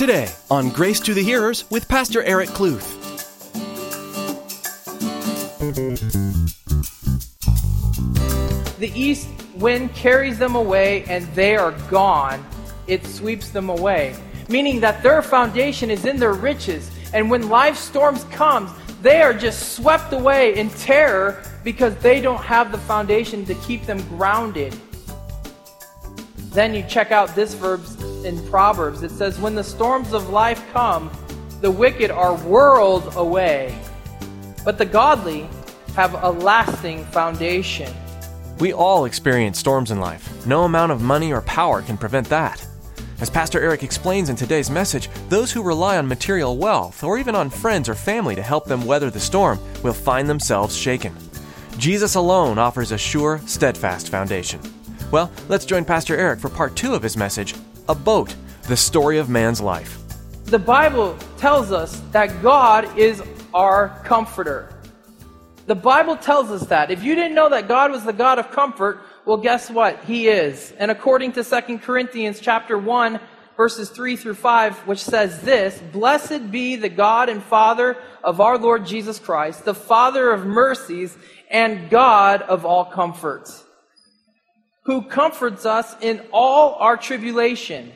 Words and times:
Today 0.00 0.30
on 0.50 0.70
Grace 0.70 0.98
to 1.00 1.12
the 1.12 1.22
Hearers 1.22 1.70
with 1.70 1.86
Pastor 1.86 2.22
Eric 2.22 2.48
Kluth. 2.48 2.96
The 8.78 8.90
east 8.98 9.28
wind 9.56 9.94
carries 9.94 10.38
them 10.38 10.54
away 10.54 11.04
and 11.04 11.26
they 11.34 11.54
are 11.54 11.72
gone. 11.90 12.42
It 12.86 13.04
sweeps 13.04 13.50
them 13.50 13.68
away. 13.68 14.16
Meaning 14.48 14.80
that 14.80 15.02
their 15.02 15.20
foundation 15.20 15.90
is 15.90 16.06
in 16.06 16.16
their 16.16 16.32
riches. 16.32 16.90
And 17.12 17.30
when 17.30 17.50
life 17.50 17.76
storms 17.76 18.24
comes, 18.32 18.70
they 19.02 19.20
are 19.20 19.34
just 19.34 19.74
swept 19.74 20.14
away 20.14 20.56
in 20.56 20.70
terror 20.70 21.42
because 21.62 21.94
they 21.96 22.22
don't 22.22 22.42
have 22.42 22.72
the 22.72 22.78
foundation 22.78 23.44
to 23.44 23.54
keep 23.56 23.84
them 23.84 24.00
grounded. 24.08 24.74
Then 26.52 26.74
you 26.74 26.84
check 26.88 27.12
out 27.12 27.34
this 27.34 27.52
verb 27.52 27.84
in 28.24 28.44
Proverbs. 28.48 29.02
It 29.02 29.10
says, 29.10 29.38
When 29.38 29.54
the 29.54 29.64
storms 29.64 30.12
of 30.12 30.30
life 30.30 30.62
come, 30.72 31.10
the 31.60 31.70
wicked 31.70 32.10
are 32.10 32.36
whirled 32.36 33.14
away, 33.16 33.78
but 34.64 34.78
the 34.78 34.86
godly 34.86 35.48
have 35.94 36.14
a 36.22 36.30
lasting 36.30 37.04
foundation. 37.06 37.92
We 38.58 38.72
all 38.72 39.04
experience 39.04 39.58
storms 39.58 39.90
in 39.90 40.00
life. 40.00 40.46
No 40.46 40.64
amount 40.64 40.92
of 40.92 41.00
money 41.00 41.32
or 41.32 41.42
power 41.42 41.82
can 41.82 41.96
prevent 41.96 42.28
that. 42.28 42.66
As 43.20 43.28
Pastor 43.28 43.60
Eric 43.60 43.82
explains 43.82 44.30
in 44.30 44.36
today's 44.36 44.70
message, 44.70 45.10
those 45.28 45.52
who 45.52 45.62
rely 45.62 45.98
on 45.98 46.08
material 46.08 46.56
wealth 46.56 47.04
or 47.04 47.18
even 47.18 47.34
on 47.34 47.50
friends 47.50 47.88
or 47.88 47.94
family 47.94 48.34
to 48.34 48.42
help 48.42 48.64
them 48.64 48.86
weather 48.86 49.10
the 49.10 49.20
storm 49.20 49.58
will 49.82 49.92
find 49.92 50.28
themselves 50.28 50.76
shaken. 50.76 51.14
Jesus 51.76 52.14
alone 52.14 52.58
offers 52.58 52.92
a 52.92 52.98
sure, 52.98 53.40
steadfast 53.46 54.08
foundation. 54.08 54.60
Well, 55.10 55.30
let's 55.48 55.66
join 55.66 55.84
Pastor 55.84 56.16
Eric 56.16 56.40
for 56.40 56.48
part 56.48 56.76
two 56.76 56.94
of 56.94 57.02
his 57.02 57.16
message 57.16 57.54
A 57.90 57.94
Boat, 57.94 58.36
the 58.68 58.76
story 58.76 59.18
of 59.18 59.28
man's 59.28 59.60
life. 59.60 59.98
The 60.44 60.60
Bible 60.60 61.18
tells 61.38 61.72
us 61.72 62.00
that 62.12 62.40
God 62.40 62.96
is 62.96 63.20
our 63.52 63.88
comforter. 64.04 64.72
The 65.66 65.74
Bible 65.74 66.16
tells 66.16 66.52
us 66.52 66.68
that. 66.68 66.92
If 66.92 67.02
you 67.02 67.16
didn't 67.16 67.34
know 67.34 67.48
that 67.48 67.66
God 67.66 67.90
was 67.90 68.04
the 68.04 68.12
God 68.12 68.38
of 68.38 68.52
comfort, 68.52 69.00
well 69.24 69.38
guess 69.38 69.68
what? 69.68 70.04
He 70.04 70.28
is. 70.28 70.72
And 70.78 70.92
according 70.92 71.32
to 71.32 71.42
2 71.42 71.78
Corinthians 71.78 72.38
chapter 72.38 72.78
1 72.78 73.18
verses 73.56 73.90
3 73.90 74.14
through 74.14 74.34
5 74.34 74.86
which 74.86 75.02
says 75.02 75.40
this, 75.40 75.76
"Blessed 75.92 76.52
be 76.52 76.76
the 76.76 76.88
God 76.88 77.28
and 77.28 77.42
Father 77.42 77.96
of 78.22 78.40
our 78.40 78.56
Lord 78.56 78.86
Jesus 78.86 79.18
Christ, 79.18 79.64
the 79.64 79.74
Father 79.74 80.30
of 80.30 80.46
mercies 80.46 81.18
and 81.50 81.90
God 81.90 82.42
of 82.42 82.64
all 82.64 82.84
comfort, 82.84 83.50
who 84.84 85.02
comforts 85.02 85.66
us 85.66 85.94
in 86.00 86.22
all 86.32 86.74
our 86.74 86.96
tribulation, 86.96 87.92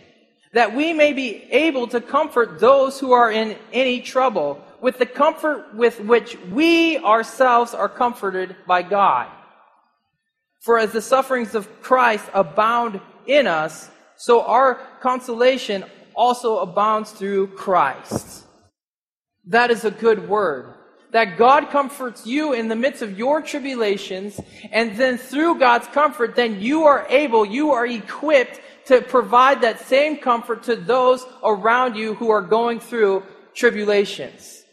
that 0.52 0.74
we 0.74 0.92
may 0.92 1.12
be 1.12 1.44
able 1.50 1.86
to 1.88 2.00
comfort 2.00 2.60
those 2.60 3.00
who 3.00 3.12
are 3.12 3.30
in 3.30 3.56
any 3.72 4.00
trouble." 4.00 4.60
with 4.84 4.98
the 4.98 5.06
comfort 5.06 5.74
with 5.74 5.98
which 6.00 6.36
we 6.52 6.98
ourselves 6.98 7.72
are 7.72 7.88
comforted 7.88 8.54
by 8.66 8.82
God. 8.82 9.26
For 10.60 10.78
as 10.78 10.92
the 10.92 11.00
sufferings 11.00 11.54
of 11.54 11.80
Christ 11.80 12.26
abound 12.34 13.00
in 13.26 13.46
us, 13.46 13.88
so 14.16 14.42
our 14.42 14.74
consolation 15.00 15.86
also 16.14 16.58
abounds 16.58 17.12
through 17.12 17.46
Christ. 17.54 18.44
That 19.46 19.70
is 19.70 19.86
a 19.86 19.90
good 19.90 20.28
word. 20.28 20.74
That 21.14 21.38
God 21.38 21.70
comforts 21.70 22.26
you 22.26 22.54
in 22.54 22.66
the 22.66 22.74
midst 22.74 23.00
of 23.00 23.16
your 23.16 23.40
tribulations, 23.40 24.40
and 24.72 24.96
then 24.96 25.16
through 25.16 25.60
God's 25.60 25.86
comfort, 25.86 26.34
then 26.34 26.60
you 26.60 26.86
are 26.86 27.06
able, 27.08 27.46
you 27.46 27.70
are 27.70 27.86
equipped 27.86 28.60
to 28.86 29.00
provide 29.00 29.60
that 29.60 29.78
same 29.78 30.18
comfort 30.18 30.64
to 30.64 30.74
those 30.74 31.24
around 31.44 31.94
you 31.94 32.14
who 32.14 32.30
are 32.30 32.42
going 32.42 32.80
through 32.80 33.22
tribulations. 33.54 34.64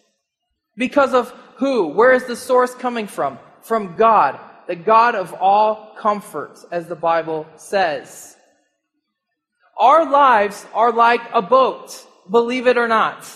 Because 0.75 1.13
of 1.13 1.29
who? 1.57 1.89
Where 1.89 2.11
is 2.11 2.25
the 2.25 2.35
source 2.35 2.73
coming 2.73 3.05
from? 3.05 3.37
From 3.61 3.95
God, 3.95 4.39
the 4.67 4.75
God 4.75 5.13
of 5.13 5.35
all 5.35 5.93
comfort, 5.95 6.57
as 6.71 6.87
the 6.87 6.95
Bible 6.95 7.45
says. 7.55 8.35
Our 9.77 10.09
lives 10.09 10.65
are 10.73 10.91
like 10.91 11.21
a 11.35 11.41
boat, 11.43 12.03
believe 12.31 12.65
it 12.65 12.79
or 12.79 12.87
not. 12.87 13.27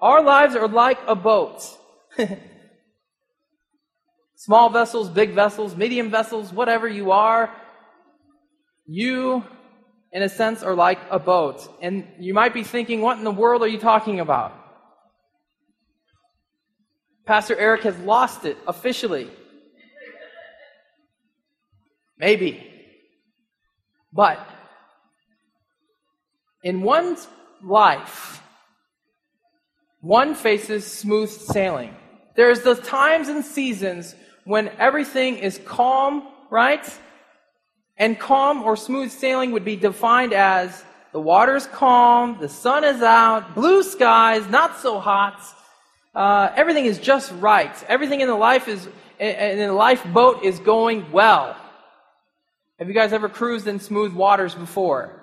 Our 0.00 0.22
lives 0.22 0.54
are 0.54 0.68
like 0.68 0.98
a 1.06 1.16
boat. 1.16 1.62
Small 4.36 4.70
vessels, 4.70 5.08
big 5.08 5.32
vessels, 5.32 5.74
medium 5.74 6.10
vessels, 6.10 6.52
whatever 6.52 6.86
you 6.86 7.10
are, 7.10 7.52
you, 8.86 9.44
in 10.12 10.22
a 10.22 10.28
sense, 10.28 10.62
are 10.62 10.74
like 10.74 11.00
a 11.10 11.18
boat. 11.18 11.68
And 11.82 12.06
you 12.20 12.32
might 12.32 12.54
be 12.54 12.62
thinking, 12.62 13.00
what 13.00 13.18
in 13.18 13.24
the 13.24 13.32
world 13.32 13.62
are 13.62 13.68
you 13.68 13.78
talking 13.78 14.20
about? 14.20 14.54
Pastor 17.26 17.56
Eric 17.56 17.82
has 17.82 17.98
lost 17.98 18.44
it 18.44 18.56
officially. 18.66 19.28
Maybe. 22.16 22.64
But 24.12 24.38
in 26.62 26.80
one's 26.80 27.26
life, 27.62 28.40
one 30.00 30.34
faces 30.34 30.86
smooth 30.86 31.30
sailing. 31.30 31.94
There's 32.36 32.60
the 32.60 32.74
times 32.74 33.28
and 33.28 33.44
seasons 33.44 34.14
when 34.44 34.68
everything 34.78 35.38
is 35.38 35.60
calm, 35.64 36.28
right? 36.50 36.88
And 37.96 38.18
calm 38.18 38.62
or 38.62 38.76
smooth 38.76 39.10
sailing 39.10 39.52
would 39.52 39.64
be 39.64 39.76
defined 39.76 40.32
as 40.32 40.84
the 41.12 41.20
water's 41.20 41.66
calm, 41.66 42.38
the 42.40 42.48
sun 42.48 42.84
is 42.84 43.02
out, 43.02 43.54
blue 43.54 43.82
skies, 43.82 44.48
not 44.48 44.78
so 44.78 45.00
hot, 45.00 45.42
uh, 46.14 46.50
everything 46.54 46.84
is 46.84 46.98
just 46.98 47.32
right. 47.38 47.74
Everything 47.88 48.20
in 48.20 48.28
the 48.28 48.34
life 48.34 48.68
is 48.68 48.88
in 49.18 49.58
the 49.58 49.72
lifeboat 49.72 50.44
is 50.44 50.60
going 50.60 51.10
well. 51.10 51.56
Have 52.78 52.88
you 52.88 52.94
guys 52.94 53.12
ever 53.12 53.28
cruised 53.28 53.66
in 53.66 53.80
smooth 53.80 54.12
waters 54.12 54.54
before? 54.54 55.20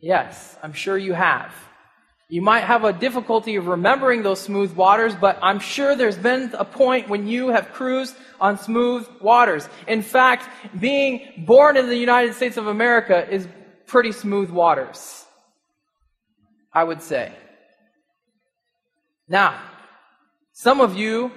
Yes, 0.00 0.56
I'm 0.62 0.72
sure 0.72 0.96
you 0.96 1.12
have. 1.12 1.52
You 2.30 2.42
might 2.42 2.64
have 2.64 2.84
a 2.84 2.92
difficulty 2.92 3.56
of 3.56 3.68
remembering 3.68 4.22
those 4.22 4.40
smooth 4.40 4.72
waters, 4.72 5.14
but 5.14 5.38
I'm 5.42 5.58
sure 5.58 5.96
there's 5.96 6.18
been 6.18 6.54
a 6.58 6.64
point 6.64 7.08
when 7.08 7.26
you 7.26 7.48
have 7.48 7.72
cruised 7.72 8.14
on 8.38 8.58
smooth 8.58 9.08
waters. 9.22 9.66
In 9.86 10.02
fact, 10.02 10.46
being 10.78 11.44
born 11.46 11.78
in 11.78 11.88
the 11.88 11.96
United 11.96 12.34
States 12.34 12.58
of 12.58 12.66
America 12.66 13.26
is 13.30 13.48
pretty 13.86 14.12
smooth 14.12 14.50
waters. 14.50 15.24
I 16.70 16.84
would 16.84 17.00
say. 17.00 17.32
Now, 19.26 19.58
some 20.52 20.82
of 20.82 20.96
you 20.96 21.32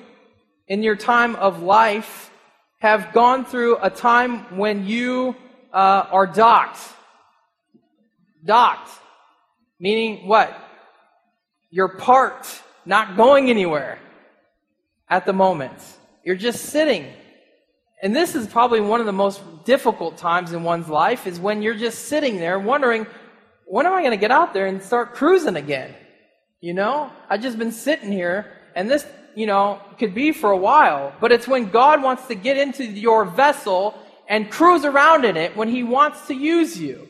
in 0.68 0.84
your 0.84 0.98
time 0.98 1.38
of 1.38 1.64
life 1.64 2.32
have 2.80 3.14
gone 3.14 3.46
through 3.46 3.78
a 3.82 3.90
time 3.90 4.58
when 4.58 4.86
you 4.86 5.38
uh, 5.74 6.06
are 6.12 6.28
docked. 6.28 6.80
Docked. 8.44 8.90
Meaning 9.80 10.28
what? 10.28 10.54
You're 11.72 11.88
parked, 11.88 12.62
not 12.86 13.16
going 13.16 13.50
anywhere 13.50 13.98
at 15.10 15.26
the 15.26 15.34
moment. 15.34 15.74
You're 16.24 16.36
just 16.36 16.66
sitting. 16.66 17.08
And 18.04 18.14
this 18.14 18.36
is 18.36 18.46
probably 18.46 18.82
one 18.82 19.00
of 19.00 19.06
the 19.06 19.14
most 19.14 19.42
difficult 19.64 20.18
times 20.18 20.52
in 20.52 20.64
one's 20.64 20.90
life 20.90 21.26
is 21.26 21.40
when 21.40 21.62
you're 21.62 21.76
just 21.76 22.06
sitting 22.06 22.38
there 22.38 22.60
wondering, 22.60 23.08
when 23.66 23.86
am 23.86 23.94
I 23.94 24.02
going 24.02 24.12
to 24.12 24.18
get 24.18 24.32
out 24.32 24.54
there 24.54 24.66
and 24.66 24.84
start 24.84 25.14
cruising 25.14 25.56
again? 25.56 25.96
You 26.60 26.74
know, 26.74 27.10
I've 27.30 27.42
just 27.42 27.58
been 27.58 27.72
sitting 27.72 28.12
here, 28.12 28.52
and 28.76 28.90
this, 28.90 29.06
you 29.34 29.48
know, 29.48 29.80
could 29.98 30.14
be 30.14 30.34
for 30.34 30.52
a 30.52 30.58
while, 30.58 31.14
but 31.22 31.32
it's 31.32 31.48
when 31.48 31.70
God 31.70 32.04
wants 32.04 32.28
to 32.28 32.36
get 32.36 32.58
into 32.58 32.86
your 32.86 33.24
vessel 33.24 33.98
and 34.28 34.52
cruise 34.52 34.84
around 34.84 35.24
in 35.24 35.38
it 35.38 35.56
when 35.56 35.70
He 35.70 35.84
wants 35.84 36.28
to 36.28 36.34
use 36.34 36.80
you. 36.80 37.08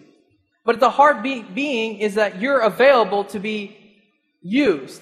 But 0.63 0.79
the 0.79 0.91
heart 0.91 1.23
be- 1.23 1.41
being 1.41 1.97
is 1.97 2.15
that 2.15 2.39
you're 2.39 2.59
available 2.59 3.23
to 3.25 3.39
be 3.39 3.80
used 4.41 5.01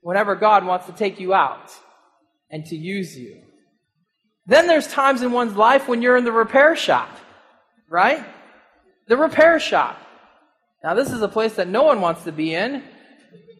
whenever 0.00 0.34
God 0.34 0.64
wants 0.64 0.86
to 0.86 0.92
take 0.92 1.20
you 1.20 1.34
out 1.34 1.70
and 2.50 2.64
to 2.66 2.76
use 2.76 3.16
you. 3.18 3.42
Then 4.46 4.66
there's 4.66 4.88
times 4.88 5.22
in 5.22 5.32
one's 5.32 5.54
life 5.54 5.88
when 5.88 6.00
you're 6.00 6.16
in 6.16 6.24
the 6.24 6.32
repair 6.32 6.74
shop, 6.76 7.10
right? 7.88 8.24
The 9.06 9.16
repair 9.16 9.60
shop. 9.60 10.00
Now, 10.82 10.94
this 10.94 11.12
is 11.12 11.20
a 11.20 11.28
place 11.28 11.54
that 11.54 11.68
no 11.68 11.82
one 11.82 12.00
wants 12.00 12.24
to 12.24 12.32
be 12.32 12.54
in 12.54 12.82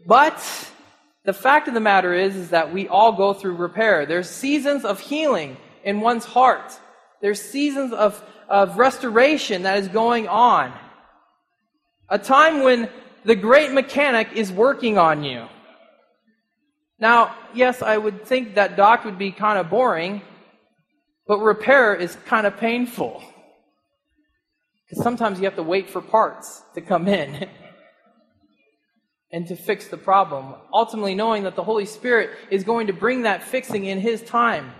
but 0.08 0.42
the 1.24 1.34
fact 1.34 1.68
of 1.68 1.74
the 1.74 1.80
matter 1.80 2.14
is, 2.14 2.34
is 2.34 2.48
that 2.48 2.72
we 2.72 2.88
all 2.88 3.12
go 3.12 3.34
through 3.34 3.56
repair. 3.56 4.06
There's 4.06 4.28
seasons 4.28 4.86
of 4.86 4.98
healing 4.98 5.58
in 5.84 6.00
one's 6.00 6.24
heart. 6.24 6.72
There's 7.20 7.42
seasons 7.42 7.92
of, 7.92 8.24
of 8.48 8.78
restoration 8.78 9.64
that 9.64 9.78
is 9.78 9.88
going 9.88 10.26
on. 10.26 10.72
A 12.08 12.18
time 12.18 12.62
when 12.62 12.88
the 13.24 13.34
great 13.34 13.72
mechanic 13.72 14.28
is 14.34 14.52
working 14.52 14.98
on 14.98 15.24
you. 15.24 15.46
Now, 16.98 17.34
yes, 17.54 17.82
I 17.82 17.96
would 17.96 18.24
think 18.24 18.56
that 18.56 18.76
dock 18.76 19.04
would 19.04 19.18
be 19.18 19.30
kind 19.30 19.58
of 19.58 19.70
boring, 19.70 20.22
but 21.26 21.38
repair 21.38 21.94
is 21.94 22.16
kind 22.26 22.46
of 22.46 22.56
painful. 22.56 23.22
Because 24.88 25.02
sometimes 25.02 25.38
you 25.38 25.44
have 25.44 25.56
to 25.56 25.62
wait 25.62 25.90
for 25.90 26.00
parts 26.00 26.62
to 26.74 26.80
come 26.80 27.06
in. 27.06 27.48
and 29.32 29.46
to 29.46 29.56
fix 29.56 29.88
the 29.88 29.96
problem. 29.96 30.54
Ultimately, 30.72 31.14
knowing 31.14 31.44
that 31.44 31.56
the 31.56 31.62
Holy 31.62 31.86
Spirit 31.86 32.30
is 32.50 32.64
going 32.64 32.86
to 32.86 32.92
bring 32.92 33.22
that 33.22 33.42
fixing 33.42 33.84
in 33.84 34.00
His 34.00 34.22
time. 34.22 34.72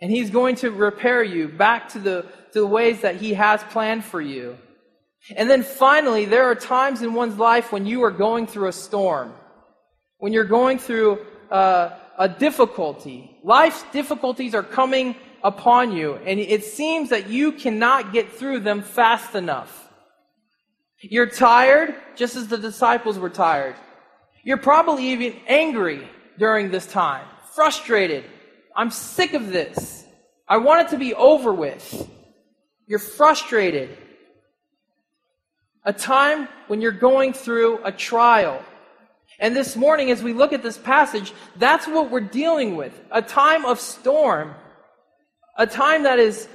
And 0.00 0.10
He's 0.10 0.30
going 0.30 0.56
to 0.56 0.70
repair 0.70 1.22
you 1.22 1.48
back 1.48 1.88
to 1.90 1.98
the, 1.98 2.26
to 2.52 2.60
the 2.60 2.66
ways 2.66 3.00
that 3.00 3.16
He 3.16 3.34
has 3.34 3.62
planned 3.64 4.04
for 4.04 4.20
you. 4.20 4.58
And 5.34 5.50
then 5.50 5.62
finally, 5.62 6.24
there 6.24 6.44
are 6.44 6.54
times 6.54 7.02
in 7.02 7.14
one's 7.14 7.38
life 7.38 7.72
when 7.72 7.86
you 7.86 8.02
are 8.04 8.10
going 8.10 8.46
through 8.46 8.68
a 8.68 8.72
storm, 8.72 9.34
when 10.18 10.32
you're 10.32 10.44
going 10.44 10.78
through 10.78 11.26
uh, 11.50 11.90
a 12.18 12.28
difficulty. 12.28 13.36
Life's 13.42 13.84
difficulties 13.92 14.54
are 14.54 14.62
coming 14.62 15.16
upon 15.42 15.92
you, 15.92 16.14
and 16.14 16.38
it 16.38 16.64
seems 16.64 17.10
that 17.10 17.28
you 17.28 17.52
cannot 17.52 18.12
get 18.12 18.32
through 18.32 18.60
them 18.60 18.82
fast 18.82 19.34
enough. 19.34 19.88
You're 21.00 21.28
tired, 21.28 21.94
just 22.14 22.36
as 22.36 22.48
the 22.48 22.58
disciples 22.58 23.18
were 23.18 23.30
tired. 23.30 23.76
You're 24.44 24.56
probably 24.56 25.08
even 25.08 25.34
angry 25.46 26.08
during 26.38 26.70
this 26.70 26.86
time, 26.86 27.26
frustrated. 27.54 28.24
I'm 28.74 28.90
sick 28.90 29.34
of 29.34 29.48
this. 29.48 30.04
I 30.48 30.58
want 30.58 30.86
it 30.86 30.90
to 30.90 30.98
be 30.98 31.14
over 31.14 31.52
with. 31.52 32.08
You're 32.86 32.98
frustrated. 32.98 33.96
A 35.86 35.92
time 35.92 36.48
when 36.66 36.82
you're 36.82 36.92
going 36.92 37.32
through 37.32 37.80
a 37.84 37.92
trial. 37.92 38.62
And 39.38 39.56
this 39.56 39.76
morning, 39.76 40.10
as 40.10 40.22
we 40.22 40.34
look 40.34 40.52
at 40.52 40.62
this 40.62 40.76
passage, 40.76 41.32
that's 41.56 41.86
what 41.86 42.10
we're 42.10 42.20
dealing 42.20 42.76
with. 42.76 42.92
A 43.10 43.22
time 43.22 43.64
of 43.64 43.80
storm. 43.80 44.54
A 45.56 45.66
time 45.66 46.02
that 46.02 46.18
is 46.18 46.48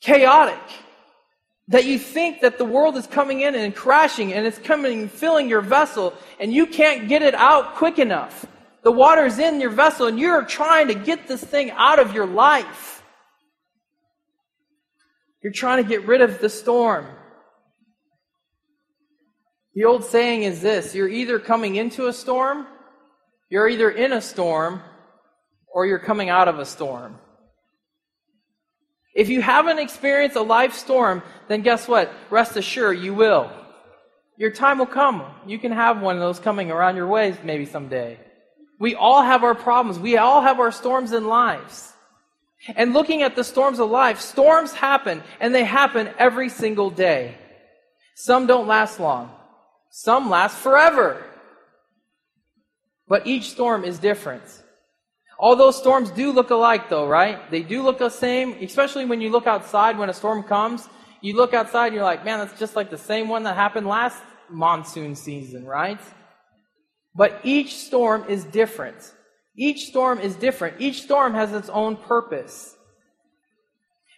chaotic 0.00 0.60
that 1.68 1.86
you 1.86 1.98
think 1.98 2.40
that 2.40 2.58
the 2.58 2.64
world 2.64 2.96
is 2.96 3.06
coming 3.06 3.40
in 3.40 3.54
and 3.54 3.74
crashing 3.74 4.32
and 4.34 4.46
it's 4.46 4.58
coming 4.58 5.08
filling 5.08 5.48
your 5.48 5.62
vessel 5.62 6.12
and 6.38 6.52
you 6.52 6.66
can't 6.66 7.08
get 7.08 7.22
it 7.22 7.34
out 7.34 7.76
quick 7.76 7.98
enough. 7.98 8.44
The 8.82 8.92
water's 8.92 9.38
in 9.38 9.60
your 9.60 9.70
vessel 9.70 10.06
and 10.06 10.18
you're 10.18 10.44
trying 10.44 10.88
to 10.88 10.94
get 10.94 11.26
this 11.26 11.42
thing 11.42 11.70
out 11.70 11.98
of 11.98 12.12
your 12.12 12.26
life. 12.26 13.02
You're 15.42 15.52
trying 15.52 15.82
to 15.82 15.88
get 15.88 16.06
rid 16.06 16.20
of 16.20 16.40
the 16.40 16.50
storm. 16.50 17.06
The 19.74 19.84
old 19.84 20.04
saying 20.04 20.44
is 20.44 20.60
this 20.60 20.94
you're 20.94 21.08
either 21.08 21.38
coming 21.38 21.76
into 21.76 22.06
a 22.06 22.12
storm, 22.12 22.66
you're 23.50 23.68
either 23.68 23.90
in 23.90 24.12
a 24.12 24.20
storm, 24.20 24.80
or 25.72 25.86
you're 25.86 25.98
coming 25.98 26.28
out 26.28 26.48
of 26.48 26.58
a 26.58 26.64
storm. 26.64 27.18
If 29.14 29.28
you 29.28 29.42
haven't 29.42 29.78
experienced 29.78 30.36
a 30.36 30.42
life 30.42 30.74
storm, 30.74 31.22
then 31.48 31.62
guess 31.62 31.86
what? 31.86 32.12
Rest 32.30 32.56
assured 32.56 32.98
you 32.98 33.14
will. 33.14 33.50
Your 34.36 34.50
time 34.50 34.78
will 34.78 34.86
come. 34.86 35.24
You 35.46 35.58
can 35.58 35.70
have 35.70 36.00
one 36.00 36.16
of 36.16 36.20
those 36.20 36.40
coming 36.40 36.70
around 36.70 36.96
your 36.96 37.06
way 37.06 37.36
maybe 37.44 37.66
someday. 37.66 38.18
We 38.80 38.96
all 38.96 39.22
have 39.22 39.44
our 39.44 39.54
problems. 39.54 40.00
We 40.00 40.16
all 40.16 40.42
have 40.42 40.58
our 40.58 40.72
storms 40.72 41.12
in 41.12 41.26
lives. 41.26 41.92
And 42.74 42.92
looking 42.92 43.22
at 43.22 43.36
the 43.36 43.44
storms 43.44 43.78
of 43.78 43.90
life, 43.90 44.20
storms 44.20 44.72
happen, 44.72 45.22
and 45.38 45.54
they 45.54 45.64
happen 45.64 46.10
every 46.18 46.48
single 46.48 46.90
day. 46.90 47.36
Some 48.16 48.46
don't 48.46 48.66
last 48.66 48.98
long. 48.98 49.30
Some 49.96 50.28
last 50.28 50.56
forever. 50.56 51.22
But 53.06 53.28
each 53.28 53.50
storm 53.50 53.84
is 53.84 54.00
different. 54.00 54.42
All 55.38 55.54
those 55.54 55.78
storms 55.78 56.10
do 56.10 56.32
look 56.32 56.50
alike, 56.50 56.88
though, 56.88 57.06
right? 57.06 57.48
They 57.48 57.62
do 57.62 57.80
look 57.80 57.98
the 57.98 58.08
same, 58.08 58.54
especially 58.60 59.04
when 59.04 59.20
you 59.20 59.30
look 59.30 59.46
outside 59.46 59.96
when 59.96 60.10
a 60.10 60.12
storm 60.12 60.42
comes. 60.42 60.88
You 61.20 61.36
look 61.36 61.54
outside 61.54 61.86
and 61.86 61.94
you're 61.94 62.02
like, 62.02 62.24
man, 62.24 62.40
that's 62.40 62.58
just 62.58 62.74
like 62.74 62.90
the 62.90 62.98
same 62.98 63.28
one 63.28 63.44
that 63.44 63.54
happened 63.54 63.86
last 63.86 64.20
monsoon 64.50 65.14
season, 65.14 65.64
right? 65.64 66.00
But 67.14 67.38
each 67.44 67.76
storm 67.76 68.24
is 68.28 68.42
different. 68.42 69.12
Each 69.56 69.86
storm 69.86 70.18
is 70.18 70.34
different. 70.34 70.80
Each 70.80 71.02
storm 71.02 71.34
has 71.34 71.52
its 71.52 71.68
own 71.68 71.94
purpose. 71.94 72.74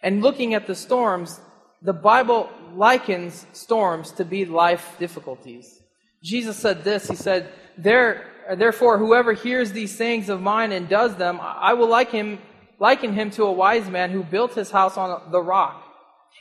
And 0.01 0.23
looking 0.23 0.55
at 0.55 0.65
the 0.65 0.73
storms, 0.73 1.39
the 1.83 1.93
Bible 1.93 2.49
likens 2.75 3.45
storms 3.53 4.11
to 4.13 4.25
be 4.25 4.45
life 4.45 4.95
difficulties. 4.99 5.81
Jesus 6.23 6.57
said 6.57 6.83
this 6.83 7.07
He 7.07 7.15
said, 7.15 7.51
There 7.77 8.25
Therefore, 8.55 8.97
whoever 8.97 9.33
hears 9.33 9.71
these 9.71 9.95
sayings 9.95 10.29
of 10.29 10.41
mine 10.41 10.71
and 10.71 10.87
does 10.87 11.15
them, 11.15 11.39
I 11.41 11.73
will 11.73 11.89
like 11.89 12.11
him, 12.11 12.39
liken 12.79 13.13
him 13.13 13.29
to 13.31 13.43
a 13.43 13.51
wise 13.51 13.89
man 13.89 14.11
who 14.11 14.23
built 14.23 14.53
his 14.53 14.71
house 14.71 14.97
on 14.97 15.31
the 15.31 15.41
rock. 15.41 15.83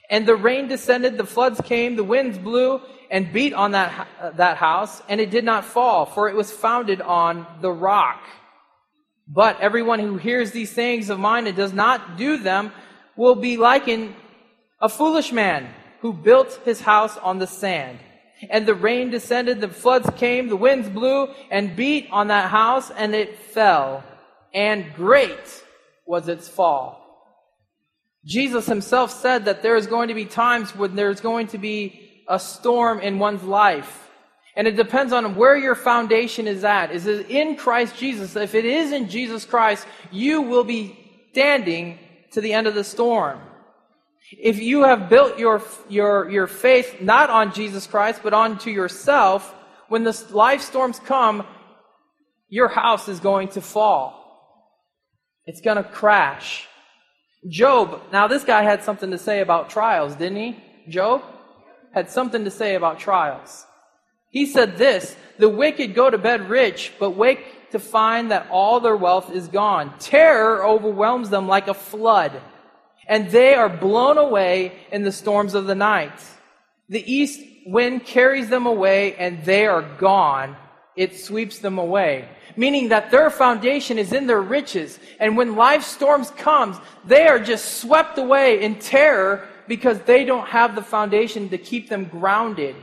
And 0.09 0.27
the 0.27 0.37
rain 0.37 0.69
descended, 0.69 1.19
the 1.19 1.27
floods 1.27 1.61
came, 1.63 1.97
the 1.97 2.05
winds 2.05 2.39
blew 2.39 2.81
and 3.11 3.33
beat 3.33 3.55
on 3.55 3.73
that, 3.73 4.07
that 4.37 4.57
house, 4.57 5.03
and 5.09 5.21
it 5.21 5.31
did 5.31 5.45
not 5.45 5.65
fall, 5.65 6.07
for 6.07 6.29
it 6.29 6.37
was 6.37 6.53
founded 6.53 7.01
on 7.01 7.47
the 7.61 7.73
rock. 7.73 8.23
But 9.27 9.61
everyone 9.61 9.99
who 9.99 10.17
hears 10.17 10.53
these 10.53 10.71
sayings 10.71 11.11
of 11.11 11.19
mine 11.19 11.49
and 11.49 11.57
does 11.57 11.73
not 11.73 12.17
do 12.17 12.37
them 12.37 12.71
will 13.17 13.35
be 13.35 13.57
likened 13.57 14.15
a 14.81 14.89
foolish 14.89 15.33
man 15.33 15.69
who 16.07 16.13
built 16.13 16.61
his 16.65 16.81
house 16.81 17.17
on 17.17 17.41
the 17.41 17.47
sand. 17.49 17.99
And 18.49 18.65
the 18.65 18.77
rain 18.77 19.11
descended, 19.11 19.61
the 19.61 19.67
floods 19.67 20.09
came, 20.17 20.49
the 20.49 20.55
winds 20.55 20.89
blew 20.89 21.27
and 21.51 21.75
beat 21.75 22.07
on 22.13 22.29
that 22.29 22.49
house, 22.49 22.93
and 22.93 23.13
it 23.13 23.37
fell. 23.37 24.05
And 24.55 24.95
great 24.95 25.65
was 26.07 26.29
its 26.29 26.47
fall. 26.47 27.03
Jesus 28.25 28.67
himself 28.67 29.11
said 29.11 29.47
that 29.47 29.65
there 29.65 29.75
is 29.75 29.89
going 29.89 30.07
to 30.07 30.15
be 30.15 30.27
times 30.27 30.77
when 30.77 30.95
there's 30.95 31.21
going 31.21 31.49
to 31.49 31.59
be 31.59 32.23
a 32.29 32.39
storm 32.39 33.01
in 33.01 33.19
one's 33.19 33.43
life. 33.43 34.09
And 34.55 34.69
it 34.69 34.77
depends 34.77 35.13
on 35.13 35.35
where 35.35 35.57
your 35.57 35.75
foundation 35.75 36.47
is 36.47 36.63
at. 36.63 36.93
Is 36.93 37.09
it 37.09 37.29
in 37.31 37.57
Christ 37.57 37.97
Jesus? 37.97 38.37
If 38.37 38.55
it 38.55 38.65
is 38.65 38.93
in 38.93 39.09
Jesus 39.09 39.45
Christ, 39.45 39.85
you 40.13 40.43
will 40.43 40.65
be 40.65 40.97
standing 41.33 41.99
to 42.31 42.41
the 42.41 42.53
end 42.53 42.69
of 42.69 42.77
the 42.77 42.85
storm. 42.85 43.41
If 44.33 44.59
you 44.59 44.83
have 44.85 45.09
built 45.09 45.39
your, 45.39 45.63
your, 45.89 46.29
your 46.31 46.47
faith 46.47 47.01
not 47.01 47.31
on 47.31 47.53
Jesus 47.53 47.87
Christ, 47.87 48.21
but 48.23 48.35
onto 48.35 48.71
yourself, 48.71 49.55
when 49.89 50.03
the 50.03 50.25
life 50.31 50.63
storms 50.63 50.99
come, 50.99 51.47
your 52.49 52.69
house 52.69 53.09
is 53.09 53.21
going 53.21 53.49
to 53.49 53.61
fall. 53.61 54.23
It's 55.47 55.61
going 55.61 55.77
to 55.77 55.85
crash. 55.85 56.67
Job, 57.49 58.03
now 58.13 58.27
this 58.27 58.43
guy 58.43 58.63
had 58.63 58.83
something 58.83 59.13
to 59.13 59.19
say 59.19 59.41
about 59.41 59.71
trials, 59.71 60.17
didn't 60.17 60.39
he? 60.39 60.57
Job 60.89 61.23
had 61.95 62.11
something 62.11 62.45
to 62.45 62.51
say 62.51 62.75
about 62.75 62.99
trials. 62.99 63.65
He 64.31 64.47
said 64.47 64.77
this 64.77 65.17
The 65.39 65.49
wicked 65.49 65.95
go 65.95 66.11
to 66.11 66.19
bed 66.19 66.51
rich, 66.51 66.93
but 66.99 67.11
wake 67.11 67.71
to 67.71 67.79
find 67.79 68.33
that 68.33 68.49
all 68.51 68.81
their 68.81 68.97
wealth 68.97 69.31
is 69.31 69.47
gone. 69.47 69.97
Terror 69.99 70.65
overwhelms 70.65 71.31
them 71.31 71.47
like 71.47 71.69
a 71.69 71.75
flood 71.75 72.41
and 73.09 73.31
they 73.31 73.55
are 73.55 73.69
blown 73.69 74.19
away 74.19 74.73
in 74.91 75.03
the 75.03 75.13
storms 75.13 75.55
of 75.55 75.67
the 75.67 75.75
night. 75.75 76.21
The 76.89 77.13
east 77.13 77.41
wind 77.67 78.05
carries 78.05 78.49
them 78.49 78.67
away, 78.67 79.15
and 79.15 79.45
they 79.45 79.67
are 79.67 79.83
gone. 79.83 80.57
It 80.97 81.17
sweeps 81.17 81.59
them 81.59 81.79
away. 81.79 82.29
Meaning 82.57 82.89
that 82.89 83.11
their 83.11 83.29
foundation 83.29 83.99
is 83.99 84.13
in 84.13 84.27
their 84.27 84.41
riches. 84.41 84.99
And 85.21 85.37
when 85.37 85.57
life 85.57 85.83
storms 85.83 86.31
comes, 86.31 86.77
they 87.05 87.27
are 87.27 87.39
just 87.39 87.81
swept 87.81 88.19
away 88.19 88.63
in 88.63 88.79
terror 88.79 89.47
because 89.69 90.01
they 90.01 90.25
don't 90.25 90.49
have 90.49 90.75
the 90.75 90.83
foundation 90.83 91.49
to 91.51 91.59
keep 91.59 91.89
them 91.89 92.07
grounded. 92.07 92.77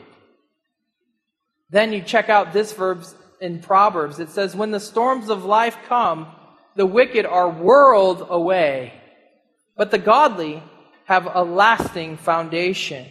Then 1.69 1.91
you 1.91 2.01
check 2.01 2.29
out 2.29 2.53
this 2.53 2.71
verb 2.73 3.03
in 3.41 3.59
Proverbs. 3.59 4.19
It 4.19 4.29
says, 4.29 4.55
When 4.55 4.71
the 4.71 4.79
storms 4.79 5.29
of 5.29 5.43
life 5.43 5.77
come, 5.87 6.27
the 6.75 6.85
wicked 6.85 7.25
are 7.25 7.49
whirled 7.49 8.27
away 8.29 8.93
but 9.75 9.91
the 9.91 9.97
godly 9.97 10.63
have 11.05 11.27
a 11.33 11.43
lasting 11.43 12.17
foundation. 12.17 13.05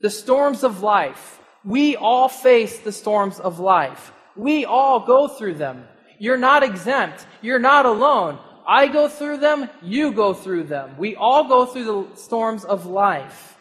The 0.00 0.10
storms 0.10 0.64
of 0.64 0.82
life. 0.82 1.40
We 1.64 1.96
all 1.96 2.28
face 2.28 2.78
the 2.78 2.92
storms 2.92 3.40
of 3.40 3.58
life. 3.58 4.12
We 4.36 4.64
all 4.64 5.00
go 5.00 5.28
through 5.28 5.54
them. 5.54 5.84
You're 6.18 6.38
not 6.38 6.62
exempt. 6.62 7.26
You're 7.42 7.58
not 7.58 7.86
alone. 7.86 8.38
I 8.66 8.86
go 8.86 9.08
through 9.08 9.38
them. 9.38 9.68
You 9.82 10.12
go 10.12 10.34
through 10.34 10.64
them. 10.64 10.96
We 10.98 11.16
all 11.16 11.48
go 11.48 11.66
through 11.66 11.84
the 11.84 12.16
storms 12.16 12.64
of 12.64 12.86
life. 12.86 13.56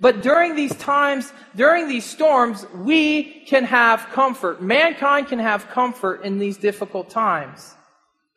But 0.00 0.22
during 0.22 0.56
these 0.56 0.74
times, 0.76 1.32
during 1.54 1.86
these 1.86 2.04
storms, 2.04 2.66
we 2.74 3.44
can 3.46 3.64
have 3.64 4.08
comfort. 4.12 4.60
Mankind 4.60 5.28
can 5.28 5.38
have 5.38 5.68
comfort 5.68 6.24
in 6.24 6.38
these 6.38 6.56
difficult 6.56 7.08
times. 7.08 7.74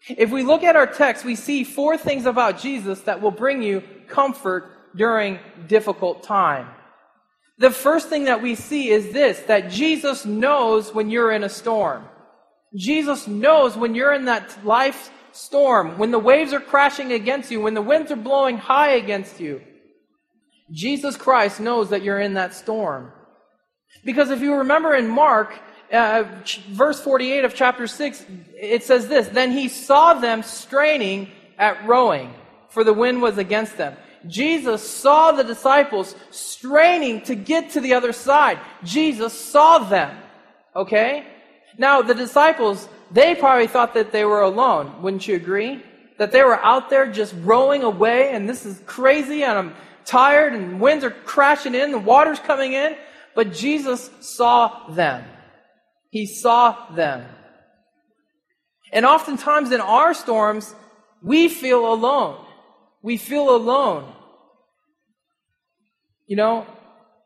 If 0.10 0.32
we 0.32 0.44
look 0.44 0.64
at 0.64 0.76
our 0.76 0.88
text, 0.88 1.26
we 1.26 1.36
see 1.36 1.64
four 1.64 1.98
things 1.98 2.26
about 2.26 2.60
Jesus 2.60 3.02
that 3.02 3.22
will 3.22 3.32
bring 3.32 3.64
you 3.64 3.84
comfort 4.08 4.96
during 4.96 5.40
difficult 5.68 6.24
time. 6.24 6.68
The 7.58 7.72
first 7.72 8.10
thing 8.10 8.26
that 8.26 8.42
we 8.42 8.56
see 8.56 8.90
is 8.90 9.14
this, 9.14 9.40
that 9.42 9.72
Jesus 9.72 10.26
knows 10.26 10.94
when 10.94 11.10
you're 11.10 11.32
in 11.32 11.44
a 11.44 11.50
storm. 11.50 12.06
Jesus 12.76 13.28
knows 13.28 13.78
when 13.78 13.96
you're 13.96 14.14
in 14.14 14.26
that 14.26 14.66
life 14.66 15.10
storm, 15.32 15.98
when 15.98 16.12
the 16.12 16.20
waves 16.20 16.54
are 16.54 16.60
crashing 16.60 17.14
against 17.14 17.50
you, 17.50 17.62
when 17.62 17.74
the 17.74 17.82
winds 17.82 18.12
are 18.12 18.18
blowing 18.18 18.58
high 18.58 18.92
against 18.92 19.40
you. 19.40 19.62
Jesus 20.72 21.16
Christ 21.16 21.60
knows 21.60 21.90
that 21.90 22.04
you're 22.04 22.20
in 22.20 22.34
that 22.34 22.54
storm. 22.54 23.12
Because 24.04 24.30
if 24.30 24.42
you 24.42 24.56
remember 24.56 24.94
in 24.94 25.08
Mark, 25.08 25.58
uh, 25.92 26.24
verse 26.70 27.00
48 27.00 27.46
of 27.46 27.54
chapter 27.56 27.88
6, 27.88 28.25
it 28.56 28.84
says 28.84 29.08
this 29.08 29.27
Then 29.27 29.51
he 29.51 29.68
saw 29.68 30.13
them 30.13 30.44
straining 30.44 31.32
at 31.58 31.86
rowing, 31.88 32.34
for 32.70 32.84
the 32.84 32.94
wind 32.94 33.22
was 33.22 33.38
against 33.38 33.77
them. 33.77 33.96
Jesus 34.27 34.88
saw 34.88 35.32
the 35.32 35.44
disciples 35.44 36.15
straining 36.32 37.22
to 37.22 37.36
get 37.36 37.72
to 37.72 37.82
the 37.82 37.94
other 37.94 38.12
side. 38.12 38.60
Jesus 38.84 39.34
saw 39.34 39.80
them. 39.80 40.18
Okay? 40.75 41.25
Now, 41.77 42.01
the 42.01 42.15
disciples, 42.15 42.89
they 43.12 43.36
probably 43.36 43.68
thought 43.68 43.94
that 43.94 44.12
they 44.12 44.25
were 44.25 44.42
alone. 44.42 45.01
Wouldn't 45.01 45.27
you 45.27 45.36
agree? 45.36 45.84
That 46.18 46.32
they 46.32 46.44
were 46.44 46.63
out 46.63 46.89
there 46.89 47.12
just 47.12 47.36
rowing 47.44 47.84
away, 47.84 48.32
and 48.32 48.50
this 48.50 48.65
is 48.65 48.82
crazy, 48.86 49.44
and 49.44 49.58
I'm 49.58 49.75
tired, 50.06 50.54
and 50.54 50.80
winds 50.80 51.04
are 51.04 51.12
crashing 51.12 51.75
in, 51.75 51.92
the 51.92 52.00
water's 52.00 52.39
coming 52.39 52.74
in. 52.74 52.96
But 53.36 53.54
Jesus 53.54 54.10
saw 54.22 54.88
them. 54.89 55.25
He 56.10 56.26
saw 56.26 56.94
them. 56.94 57.26
And 58.92 59.06
oftentimes 59.06 59.72
in 59.72 59.82
our 59.82 60.14
storms, 60.14 60.74
we 61.22 61.50
feel 61.50 61.92
alone. 61.92 62.44
We 63.02 63.18
feel 63.18 63.56
alone. 63.56 64.14
You 66.28 66.38
know, 66.38 66.66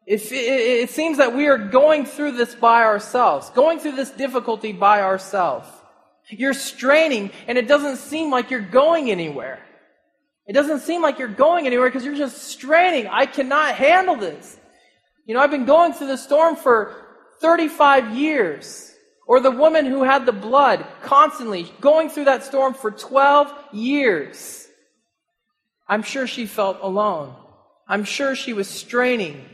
if 0.05 0.31
it, 0.31 0.36
it, 0.36 0.89
seems 0.89 1.17
that 1.19 1.36
we 1.36 1.48
are 1.48 1.57
going 1.57 2.05
through 2.05 2.31
this 2.33 2.55
by 2.55 2.83
ourselves, 2.83 3.50
going 3.51 3.79
through 3.79 3.95
this 3.95 4.09
difficulty 4.09 4.74
by 4.74 5.01
ourselves. 5.01 5.69
You're 6.29 6.53
straining, 6.53 7.31
and 7.48 7.57
it 7.57 7.67
doesn't 7.67 7.98
seem 7.98 8.29
like 8.31 8.51
you're 8.51 8.59
going 8.59 9.09
anywhere. 9.09 9.59
It 10.48 10.53
doesn't 10.53 10.79
seem 10.79 11.01
like 11.01 11.19
you're 11.19 11.27
going 11.27 11.67
anywhere 11.67 11.89
because 11.89 12.03
you're 12.03 12.15
just 12.15 12.43
straining. 12.43 13.07
I 13.07 13.25
cannot 13.25 13.75
handle 13.75 14.15
this. 14.15 14.57
You 15.25 15.36
know, 15.36 15.41
I've 15.41 15.51
been 15.51 15.65
going 15.65 15.93
through 15.93 16.07
the 16.07 16.17
storm 16.17 16.55
for 16.55 17.08
35 17.41 18.15
years. 18.15 18.93
Or 19.27 19.39
the 19.39 19.51
woman 19.51 19.86
who 19.86 20.03
had 20.03 20.25
the 20.25 20.31
blood 20.31 20.84
constantly 21.03 21.72
going 21.81 22.10
through 22.10 22.25
that 22.25 22.43
storm 22.43 22.74
for 22.74 22.89
12 22.89 23.53
years. 23.72 24.67
I'm 25.88 26.01
sure 26.01 26.25
she 26.25 26.48
felt 26.48 26.79
alone. 26.81 27.36
I'm 27.88 28.03
sure 28.03 28.36
she 28.36 28.53
was 28.53 28.67
straining. 28.67 29.46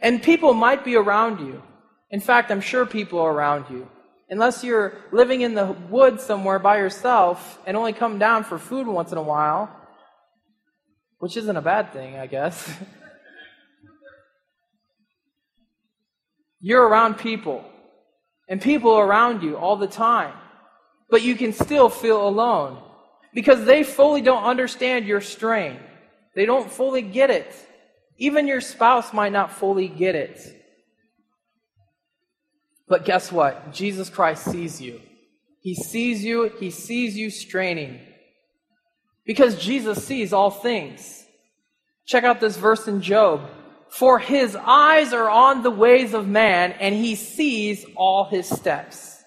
And 0.00 0.22
people 0.22 0.54
might 0.54 0.84
be 0.84 0.96
around 0.96 1.40
you. 1.40 1.62
In 2.10 2.20
fact, 2.20 2.50
I'm 2.50 2.60
sure 2.60 2.86
people 2.86 3.18
are 3.18 3.32
around 3.32 3.66
you. 3.68 3.88
Unless 4.30 4.64
you're 4.64 4.94
living 5.10 5.40
in 5.40 5.54
the 5.54 5.72
woods 5.90 6.22
somewhere 6.22 6.58
by 6.58 6.78
yourself 6.78 7.58
and 7.66 7.76
only 7.76 7.92
come 7.92 8.18
down 8.18 8.44
for 8.44 8.58
food 8.58 8.86
once 8.86 9.12
in 9.12 9.18
a 9.18 9.22
while, 9.22 9.74
which 11.18 11.36
isn't 11.36 11.56
a 11.56 11.62
bad 11.62 11.92
thing, 11.92 12.16
I 12.16 12.26
guess. 12.26 12.72
you're 16.62 16.88
around 16.88 17.18
people 17.18 17.64
and 18.48 18.62
people 18.62 18.96
around 18.96 19.42
you 19.42 19.56
all 19.58 19.76
the 19.76 19.88
time. 19.88 20.32
But 21.10 21.20
you 21.20 21.34
can 21.34 21.52
still 21.52 21.90
feel 21.90 22.26
alone 22.26 22.80
because 23.34 23.66
they 23.66 23.82
fully 23.82 24.22
don't 24.22 24.44
understand 24.44 25.04
your 25.04 25.20
strain. 25.20 25.78
They 26.34 26.46
don't 26.46 26.70
fully 26.70 27.02
get 27.02 27.30
it. 27.30 27.54
Even 28.16 28.46
your 28.46 28.60
spouse 28.60 29.12
might 29.12 29.32
not 29.32 29.52
fully 29.52 29.88
get 29.88 30.14
it. 30.14 30.40
But 32.88 33.04
guess 33.04 33.32
what? 33.32 33.72
Jesus 33.72 34.08
Christ 34.08 34.44
sees 34.44 34.80
you. 34.80 35.00
He 35.60 35.74
sees 35.74 36.24
you, 36.24 36.50
he 36.58 36.70
sees 36.70 37.16
you 37.16 37.30
straining. 37.30 38.00
Because 39.26 39.56
Jesus 39.56 40.04
sees 40.04 40.32
all 40.32 40.50
things. 40.50 41.24
Check 42.06 42.24
out 42.24 42.40
this 42.40 42.56
verse 42.56 42.88
in 42.88 43.00
Job. 43.00 43.48
For 43.92 44.18
his 44.18 44.56
eyes 44.56 45.12
are 45.12 45.28
on 45.28 45.62
the 45.62 45.70
ways 45.70 46.14
of 46.14 46.26
man, 46.26 46.72
and 46.72 46.94
he 46.94 47.14
sees 47.14 47.84
all 47.94 48.24
his 48.24 48.48
steps. 48.48 49.22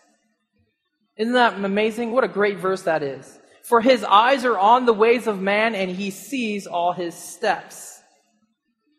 Isn't 1.18 1.34
that 1.34 1.64
amazing? 1.64 2.12
What 2.12 2.24
a 2.24 2.28
great 2.28 2.58
verse 2.58 2.82
that 2.82 3.04
is. 3.04 3.40
For 3.64 3.80
his 3.80 4.04
eyes 4.04 4.44
are 4.44 4.58
on 4.58 4.88
the 4.88 4.94
ways 4.94 5.28
of 5.28 5.40
man, 5.40 5.76
and 5.76 5.92
he 5.92 6.10
sees 6.10 6.66
all 6.66 6.94
his 6.94 7.14
steps. 7.14 8.02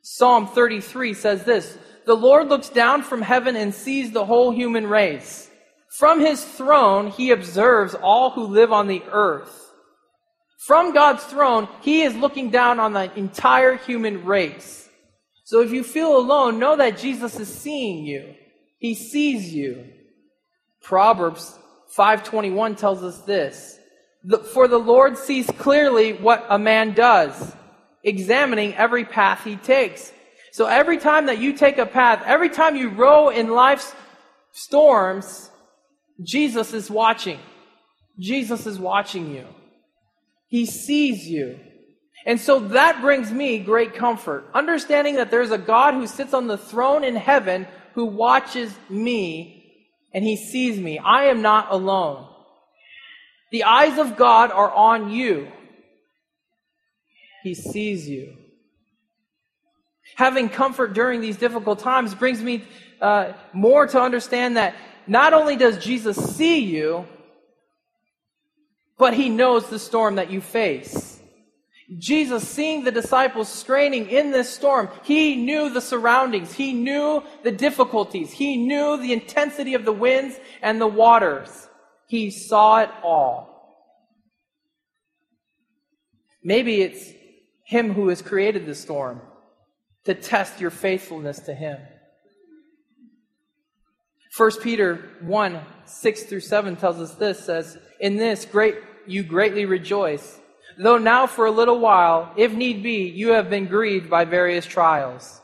Psalm 0.02 0.46
33 0.46 1.14
says 1.14 1.42
this 1.42 1.76
The 2.04 2.14
Lord 2.14 2.48
looks 2.48 2.68
down 2.68 3.02
from 3.02 3.20
heaven 3.20 3.56
and 3.56 3.74
sees 3.74 4.12
the 4.12 4.24
whole 4.24 4.52
human 4.52 4.86
race. 4.86 5.50
From 5.98 6.20
his 6.20 6.44
throne, 6.44 7.08
he 7.08 7.32
observes 7.32 7.96
all 7.96 8.30
who 8.30 8.44
live 8.44 8.70
on 8.70 8.86
the 8.86 9.02
earth. 9.10 9.72
From 10.64 10.94
God's 10.94 11.24
throne, 11.24 11.68
he 11.80 12.02
is 12.02 12.14
looking 12.14 12.50
down 12.50 12.78
on 12.78 12.92
the 12.92 13.12
entire 13.18 13.76
human 13.76 14.24
race. 14.24 14.85
So 15.46 15.60
if 15.60 15.70
you 15.70 15.84
feel 15.84 16.16
alone, 16.16 16.58
know 16.58 16.74
that 16.74 16.98
Jesus 16.98 17.38
is 17.38 17.46
seeing 17.46 18.04
you. 18.04 18.34
He 18.78 18.96
sees 18.96 19.54
you. 19.54 19.84
Proverbs 20.82 21.56
5:21 21.96 22.74
tells 22.74 23.04
us 23.04 23.20
this. 23.22 23.78
For 24.52 24.66
the 24.66 24.78
Lord 24.78 25.16
sees 25.16 25.46
clearly 25.46 26.14
what 26.14 26.44
a 26.48 26.58
man 26.58 26.94
does, 26.94 27.54
examining 28.02 28.74
every 28.74 29.04
path 29.04 29.44
he 29.44 29.54
takes. 29.54 30.12
So 30.50 30.66
every 30.66 30.98
time 30.98 31.26
that 31.26 31.38
you 31.38 31.52
take 31.52 31.78
a 31.78 31.86
path, 31.86 32.24
every 32.26 32.48
time 32.48 32.74
you 32.74 32.88
row 32.88 33.28
in 33.28 33.50
life's 33.50 33.94
storms, 34.50 35.48
Jesus 36.24 36.74
is 36.74 36.90
watching. 36.90 37.38
Jesus 38.18 38.66
is 38.66 38.80
watching 38.80 39.32
you. 39.32 39.46
He 40.48 40.66
sees 40.66 41.28
you. 41.28 41.60
And 42.26 42.40
so 42.40 42.58
that 42.58 43.00
brings 43.00 43.30
me 43.30 43.60
great 43.60 43.94
comfort. 43.94 44.44
Understanding 44.52 45.14
that 45.14 45.30
there's 45.30 45.52
a 45.52 45.58
God 45.58 45.94
who 45.94 46.08
sits 46.08 46.34
on 46.34 46.48
the 46.48 46.58
throne 46.58 47.04
in 47.04 47.14
heaven 47.14 47.68
who 47.94 48.04
watches 48.04 48.74
me 48.90 49.86
and 50.12 50.24
he 50.24 50.36
sees 50.36 50.78
me. 50.78 50.98
I 50.98 51.26
am 51.26 51.40
not 51.40 51.68
alone. 51.70 52.26
The 53.52 53.62
eyes 53.64 53.96
of 53.98 54.16
God 54.16 54.50
are 54.50 54.70
on 54.72 55.10
you. 55.10 55.46
He 57.44 57.54
sees 57.54 58.08
you. 58.08 58.36
Having 60.16 60.48
comfort 60.48 60.94
during 60.94 61.20
these 61.20 61.36
difficult 61.36 61.78
times 61.78 62.12
brings 62.14 62.42
me 62.42 62.64
uh, 63.00 63.34
more 63.52 63.86
to 63.86 64.00
understand 64.00 64.56
that 64.56 64.74
not 65.06 65.32
only 65.32 65.54
does 65.54 65.78
Jesus 65.78 66.16
see 66.16 66.58
you, 66.58 67.06
but 68.98 69.14
he 69.14 69.28
knows 69.28 69.68
the 69.68 69.78
storm 69.78 70.16
that 70.16 70.30
you 70.30 70.40
face. 70.40 71.15
Jesus, 71.98 72.46
seeing 72.48 72.82
the 72.82 72.90
disciples 72.90 73.48
straining 73.48 74.08
in 74.10 74.32
this 74.32 74.52
storm, 74.52 74.88
he 75.04 75.36
knew 75.36 75.70
the 75.70 75.80
surroundings. 75.80 76.52
He 76.52 76.72
knew 76.72 77.22
the 77.44 77.52
difficulties. 77.52 78.32
He 78.32 78.56
knew 78.56 78.96
the 78.96 79.12
intensity 79.12 79.74
of 79.74 79.84
the 79.84 79.92
winds 79.92 80.36
and 80.62 80.80
the 80.80 80.86
waters. 80.88 81.68
He 82.08 82.30
saw 82.30 82.78
it 82.78 82.90
all. 83.04 83.56
Maybe 86.42 86.82
it's 86.82 87.12
him 87.64 87.92
who 87.92 88.08
has 88.08 88.20
created 88.20 88.66
the 88.66 88.74
storm 88.74 89.20
to 90.04 90.14
test 90.14 90.60
your 90.60 90.70
faithfulness 90.70 91.38
to 91.40 91.54
him. 91.54 91.78
1 94.36 94.60
Peter 94.60 95.10
1 95.22 95.60
6 95.86 96.22
through 96.24 96.40
7 96.40 96.76
tells 96.76 97.00
us 97.00 97.14
this 97.14 97.44
says, 97.44 97.78
In 98.00 98.16
this 98.16 98.44
great 98.44 98.76
you 99.06 99.22
greatly 99.22 99.66
rejoice 99.66 100.40
though 100.78 100.98
now 100.98 101.26
for 101.26 101.46
a 101.46 101.50
little 101.50 101.80
while, 101.80 102.32
if 102.36 102.52
need 102.52 102.82
be, 102.82 103.08
you 103.08 103.28
have 103.28 103.50
been 103.50 103.66
grieved 103.66 104.10
by 104.10 104.24
various 104.24 104.66
trials. 104.66 105.40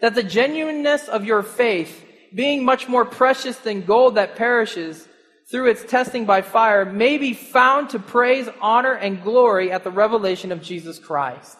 That 0.00 0.14
the 0.14 0.22
genuineness 0.22 1.08
of 1.08 1.24
your 1.24 1.42
faith, 1.42 2.04
being 2.34 2.64
much 2.64 2.88
more 2.88 3.04
precious 3.04 3.56
than 3.58 3.82
gold 3.82 4.16
that 4.16 4.36
perishes 4.36 5.08
through 5.50 5.70
its 5.70 5.84
testing 5.84 6.24
by 6.24 6.42
fire, 6.42 6.84
may 6.84 7.18
be 7.18 7.34
found 7.34 7.90
to 7.90 7.98
praise, 7.98 8.48
honor, 8.60 8.94
and 8.94 9.22
glory 9.22 9.70
at 9.70 9.84
the 9.84 9.90
revelation 9.90 10.50
of 10.50 10.62
Jesus 10.62 10.98
Christ. 10.98 11.56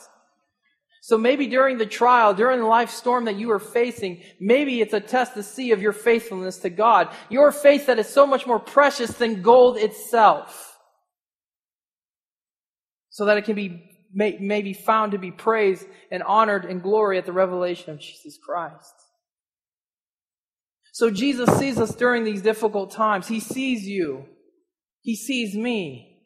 So 1.03 1.19
maybe 1.19 1.47
during 1.47 1.77
the 1.77 1.85
trial, 1.85 2.33
during 2.33 2.61
the 2.61 2.67
life 2.67 2.89
storm 2.89 3.27
that 3.27 3.37
you 3.37 3.51
are 3.51 3.59
facing, 3.59 4.23
maybe 4.41 4.81
it's 4.81 4.95
a 4.95 5.01
test 5.01 5.35
to 5.35 5.43
see 5.43 5.71
of 5.71 5.83
your 5.83 5.93
faithfulness 5.93 6.57
to 6.61 6.71
God. 6.71 7.11
Your 7.29 7.53
faith 7.53 7.87
that 7.87 7.99
is 7.99 8.09
so 8.09 8.27
much 8.27 8.47
more 8.47 8.59
precious 8.59 9.11
than 9.11 9.43
gold 9.43 9.77
itself 9.77 10.74
so 13.15 13.27
that 13.27 13.39
it 13.39 13.45
can 13.45 13.55
be 13.55 13.81
may, 14.13 14.37
may 14.41 14.61
be 14.61 14.73
found 14.73 15.13
to 15.13 15.19
be 15.19 15.31
praised 15.31 15.87
and 16.11 16.21
honored 16.25 16.65
and 16.65 16.83
glory 16.83 17.17
at 17.17 17.25
the 17.25 17.33
revelation 17.33 17.93
of 17.93 18.01
Jesus 18.01 18.37
Christ. 18.45 18.93
So 20.93 21.13
Jesus 21.13 21.57
sees 21.57 21.79
us 21.79 21.95
during 21.95 22.25
these 22.25 22.43
difficult 22.43 22.91
times. 22.91 23.29
He 23.29 23.39
sees 23.39 23.87
you. 23.87 24.25
He 25.03 25.15
sees 25.15 25.55
me. 25.55 26.23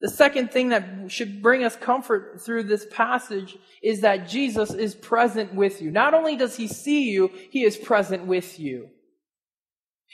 The 0.00 0.10
second 0.10 0.50
thing 0.50 0.70
that 0.70 1.12
should 1.12 1.40
bring 1.42 1.62
us 1.62 1.76
comfort 1.76 2.40
through 2.44 2.64
this 2.64 2.84
passage 2.90 3.56
is 3.80 4.00
that 4.00 4.28
Jesus 4.28 4.72
is 4.72 4.96
present 4.96 5.54
with 5.54 5.80
you. 5.80 5.92
Not 5.92 6.12
only 6.12 6.34
does 6.34 6.56
he 6.56 6.66
see 6.66 7.10
you, 7.10 7.30
he 7.52 7.62
is 7.62 7.76
present 7.76 8.26
with 8.26 8.58
you. 8.58 8.88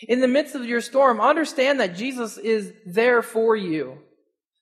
In 0.08 0.20
the 0.20 0.28
midst 0.28 0.54
of 0.54 0.66
your 0.66 0.82
storm, 0.82 1.22
understand 1.22 1.80
that 1.80 1.96
Jesus 1.96 2.36
is 2.36 2.74
there 2.84 3.22
for 3.22 3.56
you. 3.56 4.00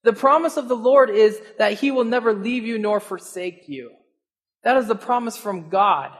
The 0.04 0.12
promise 0.12 0.56
of 0.56 0.68
the 0.68 0.76
Lord 0.76 1.10
is 1.10 1.40
that 1.58 1.74
he 1.74 1.90
will 1.90 2.04
never 2.04 2.32
leave 2.32 2.64
you 2.64 2.78
nor 2.78 3.00
forsake 3.00 3.68
you. 3.68 3.92
That 4.64 4.76
is 4.76 4.88
the 4.88 4.94
promise 4.94 5.36
from 5.36 5.68
God. 5.68 6.10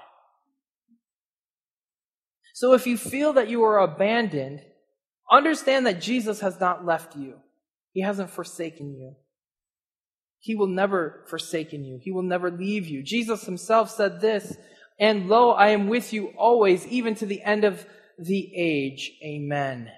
So 2.55 2.75
if 2.75 2.87
you 2.87 2.97
feel 2.97 3.33
that 3.35 3.49
you 3.49 3.63
are 3.65 3.81
abandoned, 3.81 4.61
understand 5.31 5.87
that 5.87 6.01
Jesus 6.01 6.41
has 6.41 6.61
not 6.61 6.85
left 6.85 7.17
you. 7.17 7.35
He 7.93 8.03
hasn't 8.03 8.31
forsaken 8.31 8.95
you. 8.95 9.17
He 10.39 10.55
will 10.55 10.69
never 10.69 11.25
forsaken 11.29 11.85
you. 11.85 11.99
He 12.03 12.11
will 12.11 12.23
never 12.23 12.51
leave 12.51 12.87
you. 12.87 13.03
Jesus 13.03 13.45
himself 13.45 13.91
said 13.91 14.21
this, 14.21 14.57
and 14.99 15.29
lo, 15.29 15.51
I 15.51 15.69
am 15.69 15.89
with 15.89 16.13
you 16.13 16.33
always, 16.37 16.87
even 16.87 17.15
to 17.17 17.27
the 17.27 17.43
end 17.43 17.65
of 17.65 17.85
the 18.19 18.53
age. 18.55 19.13
Amen. 19.25 19.91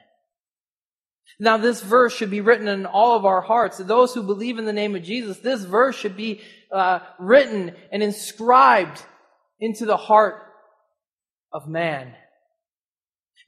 Now, 1.40 1.56
this 1.56 1.82
verse 1.82 2.14
should 2.14 2.30
be 2.30 2.40
written 2.40 2.68
in 2.68 2.86
all 2.86 3.16
of 3.16 3.24
our 3.24 3.40
hearts. 3.40 3.78
Those 3.78 4.14
who 4.14 4.22
believe 4.22 4.58
in 4.58 4.64
the 4.64 4.72
name 4.72 4.94
of 4.94 5.02
Jesus, 5.02 5.38
this 5.38 5.64
verse 5.64 5.96
should 5.96 6.16
be 6.16 6.40
uh, 6.72 7.00
written 7.18 7.74
and 7.92 8.02
inscribed 8.02 9.02
into 9.58 9.84
the 9.84 9.96
heart 9.96 10.42
of 11.52 11.68
man. 11.68 12.14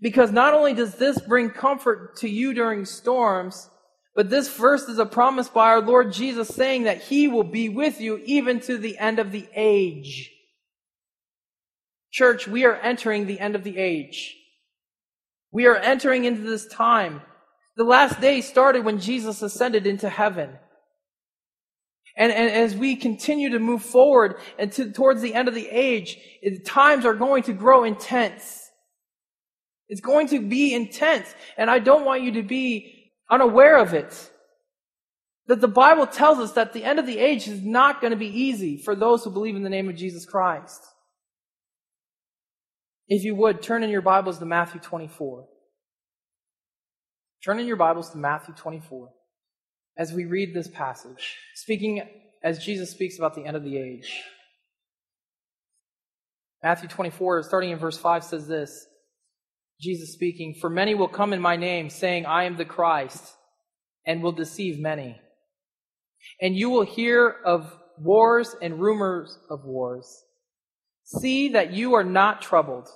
Because 0.00 0.32
not 0.32 0.54
only 0.54 0.74
does 0.74 0.96
this 0.96 1.20
bring 1.20 1.50
comfort 1.50 2.16
to 2.18 2.28
you 2.28 2.52
during 2.54 2.84
storms, 2.84 3.70
but 4.14 4.30
this 4.30 4.48
verse 4.54 4.82
is 4.88 4.98
a 4.98 5.06
promise 5.06 5.48
by 5.48 5.68
our 5.68 5.80
Lord 5.80 6.12
Jesus 6.12 6.48
saying 6.48 6.84
that 6.84 7.02
he 7.02 7.28
will 7.28 7.44
be 7.44 7.68
with 7.68 8.00
you 8.00 8.20
even 8.24 8.60
to 8.60 8.78
the 8.78 8.98
end 8.98 9.18
of 9.18 9.30
the 9.30 9.46
age. 9.54 10.32
Church, 12.10 12.48
we 12.48 12.64
are 12.64 12.76
entering 12.76 13.26
the 13.26 13.38
end 13.38 13.54
of 13.54 13.62
the 13.62 13.76
age. 13.76 14.36
We 15.52 15.66
are 15.66 15.76
entering 15.76 16.24
into 16.24 16.42
this 16.42 16.66
time. 16.66 17.22
The 17.76 17.84
last 17.84 18.20
day 18.20 18.40
started 18.40 18.84
when 18.84 19.00
Jesus 19.00 19.42
ascended 19.42 19.86
into 19.86 20.08
heaven. 20.08 20.50
And, 22.16 22.32
and 22.32 22.50
as 22.50 22.74
we 22.74 22.96
continue 22.96 23.50
to 23.50 23.58
move 23.58 23.82
forward 23.82 24.36
and 24.58 24.72
to, 24.72 24.90
towards 24.90 25.20
the 25.20 25.34
end 25.34 25.48
of 25.48 25.54
the 25.54 25.68
age, 25.68 26.18
the 26.42 26.58
times 26.60 27.04
are 27.04 27.14
going 27.14 27.42
to 27.44 27.52
grow 27.52 27.84
intense. 27.84 28.70
It's 29.88 30.00
going 30.00 30.28
to 30.28 30.40
be 30.40 30.74
intense. 30.74 31.32
And 31.58 31.70
I 31.70 31.78
don't 31.78 32.06
want 32.06 32.22
you 32.22 32.32
to 32.32 32.42
be 32.42 33.12
unaware 33.30 33.76
of 33.76 33.92
it. 33.92 34.30
That 35.48 35.60
the 35.60 35.68
Bible 35.68 36.06
tells 36.06 36.38
us 36.38 36.52
that 36.52 36.72
the 36.72 36.82
end 36.82 36.98
of 36.98 37.06
the 37.06 37.18
age 37.18 37.46
is 37.46 37.62
not 37.62 38.00
going 38.00 38.10
to 38.10 38.16
be 38.16 38.26
easy 38.26 38.78
for 38.78 38.96
those 38.96 39.22
who 39.22 39.30
believe 39.30 39.54
in 39.54 39.62
the 39.62 39.70
name 39.70 39.88
of 39.88 39.94
Jesus 39.94 40.24
Christ. 40.24 40.82
If 43.06 43.22
you 43.22 43.36
would, 43.36 43.62
turn 43.62 43.84
in 43.84 43.90
your 43.90 44.02
Bibles 44.02 44.38
to 44.38 44.46
Matthew 44.46 44.80
24. 44.80 45.46
Turn 47.46 47.60
in 47.60 47.68
your 47.68 47.76
Bibles 47.76 48.10
to 48.10 48.18
Matthew 48.18 48.54
24 48.56 49.08
as 49.96 50.12
we 50.12 50.24
read 50.24 50.52
this 50.52 50.66
passage, 50.66 51.36
speaking 51.54 52.02
as 52.42 52.58
Jesus 52.58 52.90
speaks 52.90 53.18
about 53.18 53.36
the 53.36 53.44
end 53.44 53.56
of 53.56 53.62
the 53.62 53.78
age. 53.78 54.20
Matthew 56.64 56.88
24, 56.88 57.44
starting 57.44 57.70
in 57.70 57.78
verse 57.78 57.96
5, 57.96 58.24
says 58.24 58.48
this 58.48 58.88
Jesus 59.80 60.12
speaking, 60.12 60.56
For 60.60 60.68
many 60.68 60.96
will 60.96 61.06
come 61.06 61.32
in 61.32 61.40
my 61.40 61.54
name, 61.54 61.88
saying, 61.88 62.26
I 62.26 62.46
am 62.46 62.56
the 62.56 62.64
Christ, 62.64 63.22
and 64.04 64.24
will 64.24 64.32
deceive 64.32 64.80
many. 64.80 65.16
And 66.40 66.56
you 66.56 66.70
will 66.70 66.84
hear 66.84 67.32
of 67.44 67.72
wars 67.96 68.56
and 68.60 68.80
rumors 68.80 69.38
of 69.48 69.64
wars. 69.64 70.24
See 71.04 71.50
that 71.50 71.72
you 71.72 71.94
are 71.94 72.02
not 72.02 72.42
troubled. 72.42 72.88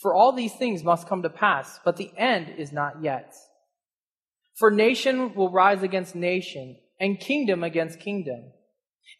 For 0.00 0.14
all 0.14 0.32
these 0.32 0.54
things 0.54 0.84
must 0.84 1.08
come 1.08 1.22
to 1.22 1.30
pass, 1.30 1.80
but 1.84 1.96
the 1.96 2.12
end 2.16 2.54
is 2.58 2.72
not 2.72 3.02
yet. 3.02 3.34
For 4.58 4.70
nation 4.70 5.34
will 5.34 5.50
rise 5.50 5.82
against 5.82 6.14
nation, 6.14 6.76
and 7.00 7.20
kingdom 7.20 7.62
against 7.62 8.00
kingdom. 8.00 8.52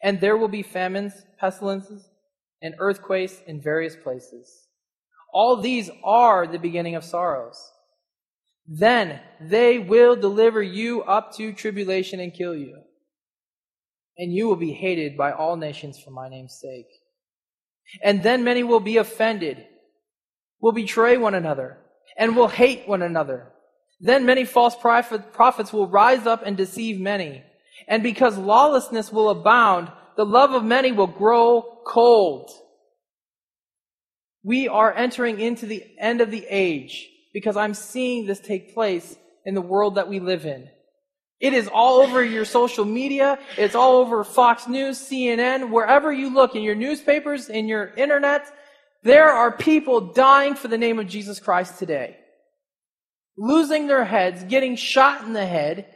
And 0.01 0.19
there 0.19 0.37
will 0.37 0.47
be 0.47 0.63
famines, 0.63 1.13
pestilences, 1.39 2.07
and 2.61 2.75
earthquakes 2.79 3.41
in 3.45 3.61
various 3.61 3.95
places. 3.95 4.67
All 5.31 5.61
these 5.61 5.89
are 6.03 6.47
the 6.47 6.59
beginning 6.59 6.95
of 6.95 7.03
sorrows. 7.03 7.71
Then 8.67 9.19
they 9.39 9.79
will 9.79 10.15
deliver 10.15 10.61
you 10.61 11.03
up 11.03 11.35
to 11.35 11.53
tribulation 11.53 12.19
and 12.19 12.33
kill 12.33 12.55
you. 12.55 12.81
And 14.17 14.33
you 14.33 14.47
will 14.47 14.55
be 14.55 14.73
hated 14.73 15.15
by 15.15 15.31
all 15.31 15.55
nations 15.55 15.99
for 15.99 16.11
my 16.11 16.27
name's 16.27 16.59
sake. 16.59 16.87
And 18.03 18.23
then 18.23 18.43
many 18.43 18.63
will 18.63 18.79
be 18.79 18.97
offended, 18.97 19.63
will 20.61 20.71
betray 20.71 21.17
one 21.17 21.35
another, 21.35 21.77
and 22.17 22.35
will 22.35 22.47
hate 22.47 22.87
one 22.87 23.01
another. 23.01 23.51
Then 23.99 24.25
many 24.25 24.45
false 24.45 24.75
prophets 24.75 25.73
will 25.73 25.87
rise 25.87 26.25
up 26.25 26.43
and 26.45 26.55
deceive 26.55 26.99
many. 26.99 27.43
And 27.87 28.03
because 28.03 28.37
lawlessness 28.37 29.11
will 29.11 29.29
abound, 29.29 29.91
the 30.15 30.25
love 30.25 30.51
of 30.51 30.63
many 30.63 30.91
will 30.91 31.07
grow 31.07 31.79
cold. 31.85 32.49
We 34.43 34.67
are 34.67 34.93
entering 34.93 35.39
into 35.39 35.65
the 35.65 35.83
end 35.99 36.21
of 36.21 36.31
the 36.31 36.45
age 36.49 37.07
because 37.33 37.57
I'm 37.57 37.73
seeing 37.73 38.25
this 38.25 38.39
take 38.39 38.73
place 38.73 39.15
in 39.45 39.55
the 39.55 39.61
world 39.61 39.95
that 39.95 40.09
we 40.09 40.19
live 40.19 40.45
in. 40.45 40.69
It 41.39 41.53
is 41.53 41.67
all 41.67 41.99
over 41.99 42.23
your 42.23 42.45
social 42.45 42.83
media. 42.83 43.37
It's 43.57 43.75
all 43.75 43.97
over 43.97 44.23
Fox 44.23 44.67
News, 44.67 44.99
CNN, 44.99 45.69
wherever 45.69 46.11
you 46.11 46.33
look 46.33 46.55
in 46.55 46.63
your 46.63 46.75
newspapers, 46.75 47.49
in 47.49 47.67
your 47.67 47.93
internet. 47.95 48.51
There 49.07 49.29
are 49.29 49.55
people 49.55 50.11
dying 50.11 50.55
for 50.55 50.67
the 50.67 50.77
name 50.77 50.99
of 50.99 51.07
Jesus 51.07 51.39
Christ 51.39 51.79
today. 51.79 52.17
Losing 53.37 53.87
their 53.87 54.03
heads, 54.03 54.43
getting 54.43 54.75
shot 54.75 55.23
in 55.23 55.31
the 55.31 55.45
head. 55.45 55.87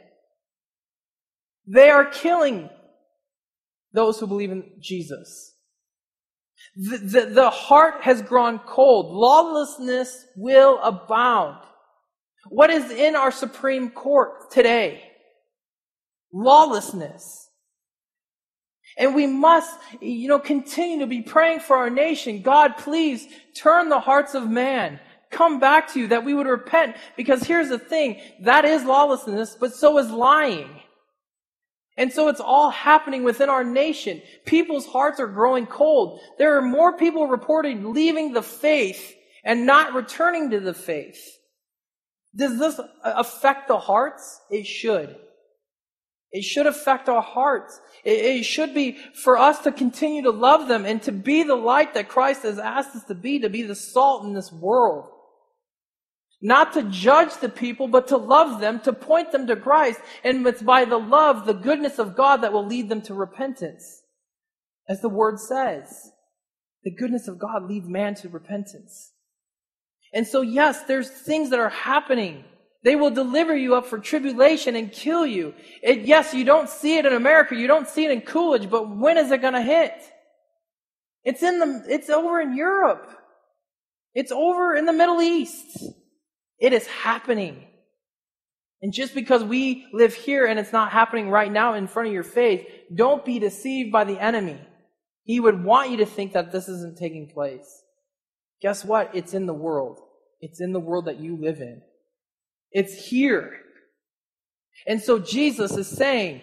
They 1.66 1.90
are 1.90 2.06
killing 2.06 2.70
those 3.92 4.18
who 4.18 4.26
believe 4.26 4.50
in 4.50 4.64
Jesus. 4.80 5.54
The, 6.74 6.96
the, 6.96 7.26
the 7.26 7.50
heart 7.50 8.00
has 8.00 8.22
grown 8.22 8.60
cold. 8.60 9.14
Lawlessness 9.14 10.24
will 10.34 10.80
abound. 10.82 11.58
What 12.48 12.70
is 12.70 12.90
in 12.90 13.14
our 13.14 13.30
Supreme 13.30 13.90
Court 13.90 14.50
today? 14.50 15.02
Lawlessness. 16.32 17.41
And 18.96 19.14
we 19.14 19.26
must, 19.26 19.78
you 20.00 20.28
know, 20.28 20.38
continue 20.38 21.00
to 21.00 21.06
be 21.06 21.22
praying 21.22 21.60
for 21.60 21.76
our 21.76 21.90
nation. 21.90 22.42
God, 22.42 22.76
please 22.76 23.26
turn 23.54 23.88
the 23.88 24.00
hearts 24.00 24.34
of 24.34 24.48
man. 24.48 25.00
Come 25.30 25.60
back 25.60 25.92
to 25.92 26.00
you 26.00 26.08
that 26.08 26.24
we 26.24 26.34
would 26.34 26.46
repent. 26.46 26.96
Because 27.16 27.42
here's 27.42 27.70
the 27.70 27.78
thing. 27.78 28.20
That 28.40 28.64
is 28.64 28.84
lawlessness, 28.84 29.56
but 29.58 29.74
so 29.74 29.98
is 29.98 30.10
lying. 30.10 30.68
And 31.96 32.12
so 32.12 32.28
it's 32.28 32.40
all 32.40 32.70
happening 32.70 33.22
within 33.22 33.48
our 33.48 33.64
nation. 33.64 34.22
People's 34.46 34.86
hearts 34.86 35.20
are 35.20 35.26
growing 35.26 35.66
cold. 35.66 36.20
There 36.38 36.56
are 36.56 36.62
more 36.62 36.96
people 36.96 37.26
reported 37.26 37.84
leaving 37.84 38.32
the 38.32 38.42
faith 38.42 39.14
and 39.44 39.66
not 39.66 39.94
returning 39.94 40.50
to 40.50 40.60
the 40.60 40.74
faith. 40.74 41.38
Does 42.34 42.58
this 42.58 42.80
affect 43.04 43.68
the 43.68 43.78
hearts? 43.78 44.40
It 44.50 44.66
should. 44.66 45.16
It 46.32 46.44
should 46.44 46.66
affect 46.66 47.10
our 47.10 47.20
hearts. 47.20 47.78
It, 48.04 48.44
should 48.44 48.74
be 48.74 48.96
for 49.22 49.36
us 49.36 49.60
to 49.60 49.72
continue 49.72 50.22
to 50.22 50.30
love 50.30 50.66
them 50.66 50.86
and 50.86 51.02
to 51.02 51.12
be 51.12 51.42
the 51.42 51.54
light 51.54 51.92
that 51.94 52.08
Christ 52.08 52.42
has 52.42 52.58
asked 52.58 52.96
us 52.96 53.04
to 53.04 53.14
be, 53.14 53.38
to 53.40 53.50
be 53.50 53.62
the 53.62 53.74
salt 53.74 54.24
in 54.24 54.32
this 54.32 54.50
world. 54.50 55.10
Not 56.40 56.72
to 56.72 56.84
judge 56.84 57.36
the 57.36 57.50
people, 57.50 57.86
but 57.86 58.08
to 58.08 58.16
love 58.16 58.60
them, 58.60 58.80
to 58.80 58.92
point 58.92 59.30
them 59.30 59.46
to 59.46 59.56
Christ. 59.56 60.00
And 60.24 60.44
it's 60.46 60.62
by 60.62 60.86
the 60.86 60.98
love, 60.98 61.46
the 61.46 61.54
goodness 61.54 61.98
of 61.98 62.16
God 62.16 62.38
that 62.38 62.52
will 62.52 62.66
lead 62.66 62.88
them 62.88 63.02
to 63.02 63.14
repentance. 63.14 64.02
As 64.88 65.00
the 65.02 65.08
word 65.10 65.38
says, 65.38 66.10
the 66.82 66.90
goodness 66.90 67.28
of 67.28 67.38
God 67.38 67.68
leads 67.68 67.86
man 67.86 68.14
to 68.16 68.28
repentance. 68.28 69.12
And 70.12 70.26
so, 70.26 70.40
yes, 70.40 70.82
there's 70.84 71.08
things 71.08 71.50
that 71.50 71.60
are 71.60 71.68
happening. 71.68 72.44
They 72.84 72.96
will 72.96 73.10
deliver 73.10 73.56
you 73.56 73.76
up 73.76 73.86
for 73.86 73.98
tribulation 73.98 74.74
and 74.74 74.90
kill 74.90 75.24
you. 75.24 75.54
It, 75.82 76.00
yes, 76.00 76.34
you 76.34 76.44
don't 76.44 76.68
see 76.68 76.98
it 76.98 77.06
in 77.06 77.12
America. 77.12 77.54
You 77.54 77.68
don't 77.68 77.88
see 77.88 78.04
it 78.04 78.10
in 78.10 78.22
Coolidge, 78.22 78.68
but 78.68 78.96
when 78.96 79.18
is 79.18 79.30
it 79.30 79.40
going 79.40 79.54
to 79.54 79.62
hit? 79.62 79.94
It's 81.24 81.42
in 81.42 81.60
the, 81.60 81.84
it's 81.88 82.10
over 82.10 82.40
in 82.40 82.56
Europe. 82.56 83.08
It's 84.14 84.32
over 84.32 84.74
in 84.74 84.86
the 84.86 84.92
Middle 84.92 85.22
East. 85.22 85.84
It 86.58 86.72
is 86.72 86.86
happening. 86.86 87.68
And 88.82 88.92
just 88.92 89.14
because 89.14 89.44
we 89.44 89.86
live 89.92 90.12
here 90.12 90.44
and 90.44 90.58
it's 90.58 90.72
not 90.72 90.90
happening 90.90 91.30
right 91.30 91.50
now 91.50 91.74
in 91.74 91.86
front 91.86 92.08
of 92.08 92.14
your 92.14 92.24
face, 92.24 92.66
don't 92.92 93.24
be 93.24 93.38
deceived 93.38 93.92
by 93.92 94.02
the 94.02 94.18
enemy. 94.18 94.60
He 95.22 95.38
would 95.38 95.62
want 95.62 95.90
you 95.90 95.98
to 95.98 96.06
think 96.06 96.32
that 96.32 96.50
this 96.50 96.68
isn't 96.68 96.98
taking 96.98 97.30
place. 97.32 97.84
Guess 98.60 98.84
what? 98.84 99.14
It's 99.14 99.34
in 99.34 99.46
the 99.46 99.54
world. 99.54 100.00
It's 100.40 100.60
in 100.60 100.72
the 100.72 100.80
world 100.80 101.06
that 101.06 101.20
you 101.20 101.36
live 101.36 101.60
in. 101.60 101.82
It's 102.72 103.08
here. 103.08 103.52
And 104.86 105.00
so 105.00 105.18
Jesus 105.18 105.76
is 105.76 105.86
saying, 105.86 106.42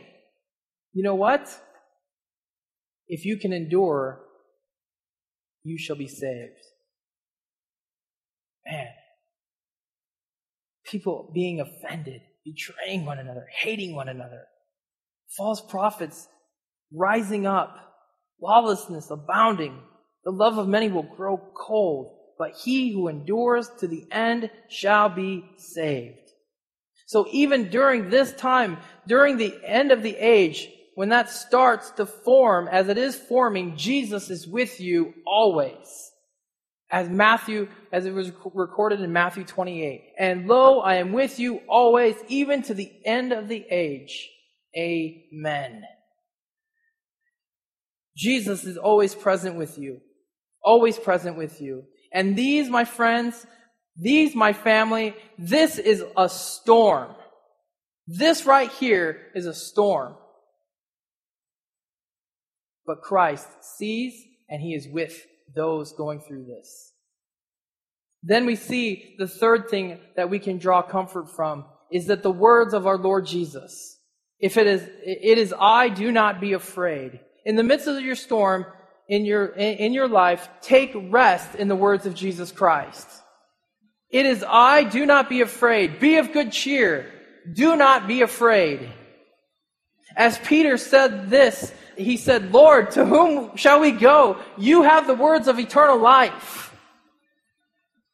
you 0.94 1.04
know 1.04 1.16
what? 1.16 1.50
If 3.08 3.26
you 3.26 3.38
can 3.38 3.52
endure, 3.52 4.22
you 5.64 5.78
shall 5.78 5.96
be 5.96 6.08
saved. 6.08 6.54
Man, 8.66 8.88
people 10.86 11.32
being 11.34 11.60
offended, 11.60 12.22
betraying 12.46 13.06
one 13.06 13.20
another, 13.20 13.48
hating 13.62 13.96
one 13.96 14.10
another, 14.10 14.44
false 15.36 15.62
prophets 15.62 16.28
rising 16.94 17.46
up, 17.46 17.76
lawlessness 18.42 19.10
abounding. 19.10 19.82
The 20.24 20.32
love 20.32 20.58
of 20.58 20.68
many 20.68 20.90
will 20.90 21.04
grow 21.04 21.38
cold. 21.56 22.19
But 22.40 22.54
he 22.54 22.94
who 22.94 23.10
endures 23.10 23.70
to 23.80 23.88
the 23.88 24.08
end 24.10 24.50
shall 24.70 25.10
be 25.10 25.44
saved. 25.58 26.16
So 27.06 27.28
even 27.32 27.70
during 27.70 28.10
this 28.10 28.32
time, 28.34 28.78
during 29.06 29.38
the 29.38 29.54
end 29.66 29.92
of 29.92 30.02
the 30.02 30.16
age, 30.16 30.70
when 30.96 31.10
that 31.10 31.30
starts 31.30 31.92
to 31.92 32.06
form 32.06 32.70
as 32.70 32.88
it 32.88 32.98
is 32.98 33.16
forming, 33.16 33.76
Jesus 33.76 34.30
is 34.30 34.48
with 34.48 34.80
you 34.80 35.14
always. 35.28 36.12
As 36.92 37.10
Matthew, 37.10 37.68
as 37.92 38.06
it 38.06 38.14
was 38.14 38.32
recorded 38.54 39.02
in 39.02 39.14
Matthew 39.14 39.44
28. 39.44 40.14
And 40.18 40.48
lo, 40.48 40.80
I 40.80 40.96
am 40.96 41.12
with 41.12 41.40
you 41.40 41.62
always, 41.68 42.16
even 42.28 42.64
to 42.64 42.74
the 42.74 42.92
end 43.06 43.34
of 43.34 43.48
the 43.48 43.66
age. 43.70 44.30
Amen. 44.78 45.84
Jesus 48.16 48.64
is 48.66 48.78
always 48.78 49.14
present 49.14 49.56
with 49.56 49.78
you. 49.78 50.02
Always 50.64 50.98
present 50.98 51.38
with 51.38 51.62
you. 51.62 51.84
And 52.12 52.36
these, 52.36 52.70
my 52.70 52.86
friends, 52.86 53.46
these, 53.96 54.36
my 54.36 54.54
family, 54.54 55.16
this 55.38 55.78
is 55.78 56.04
a 56.18 56.30
storm. 56.30 57.14
This 58.08 58.46
right 58.46 58.72
here 58.72 59.28
is 59.36 59.46
a 59.46 59.54
storm. 59.54 60.16
But 62.86 63.02
Christ 63.02 63.48
sees 63.78 64.14
and 64.50 64.62
he 64.62 64.74
is 64.74 64.88
with 64.88 65.22
those 65.56 65.94
going 65.94 66.22
through 66.22 66.46
this. 66.46 66.94
Then 68.24 68.46
we 68.46 68.56
see 68.56 69.16
the 69.18 69.28
third 69.28 69.70
thing 69.70 70.00
that 70.16 70.30
we 70.30 70.40
can 70.40 70.58
draw 70.58 70.82
comfort 70.82 71.30
from 71.30 71.66
is 71.92 72.08
that 72.08 72.24
the 72.24 72.32
words 72.32 72.74
of 72.74 72.88
our 72.88 72.98
Lord 72.98 73.26
Jesus, 73.26 73.98
if 74.40 74.58
it 74.58 74.68
is, 74.68 74.82
it 75.04 75.38
is 75.38 75.54
I, 75.58 75.90
do 75.90 76.12
not 76.12 76.42
be 76.42 76.54
afraid. 76.54 77.20
In 77.46 77.56
the 77.56 77.64
midst 77.64 77.88
of 77.88 78.02
your 78.02 78.16
storm, 78.16 78.66
in 79.10 79.26
your, 79.26 79.48
in 79.48 79.92
your 79.92 80.08
life, 80.08 80.48
take 80.62 80.92
rest 80.96 81.56
in 81.56 81.68
the 81.68 81.76
words 81.76 82.06
of 82.06 82.14
Jesus 82.14 82.52
Christ. 82.52 83.08
It 84.12 84.28
is 84.28 84.46
I, 84.48 84.84
do 84.84 85.06
not 85.06 85.28
be 85.30 85.42
afraid. 85.42 86.00
Be 86.00 86.18
of 86.18 86.32
good 86.32 86.52
cheer. 86.52 87.12
Do 87.52 87.76
not 87.76 88.08
be 88.08 88.22
afraid. 88.22 88.88
As 90.16 90.38
Peter 90.40 90.78
said 90.78 91.30
this, 91.30 91.74
he 91.98 92.18
said, 92.18 92.54
Lord, 92.54 92.92
to 92.92 93.06
whom 93.06 93.56
shall 93.58 93.80
we 93.80 93.92
go? 93.92 94.38
You 94.58 94.84
have 94.84 95.08
the 95.08 95.16
words 95.16 95.48
of 95.48 95.60
eternal 95.60 95.98
life. 95.98 96.74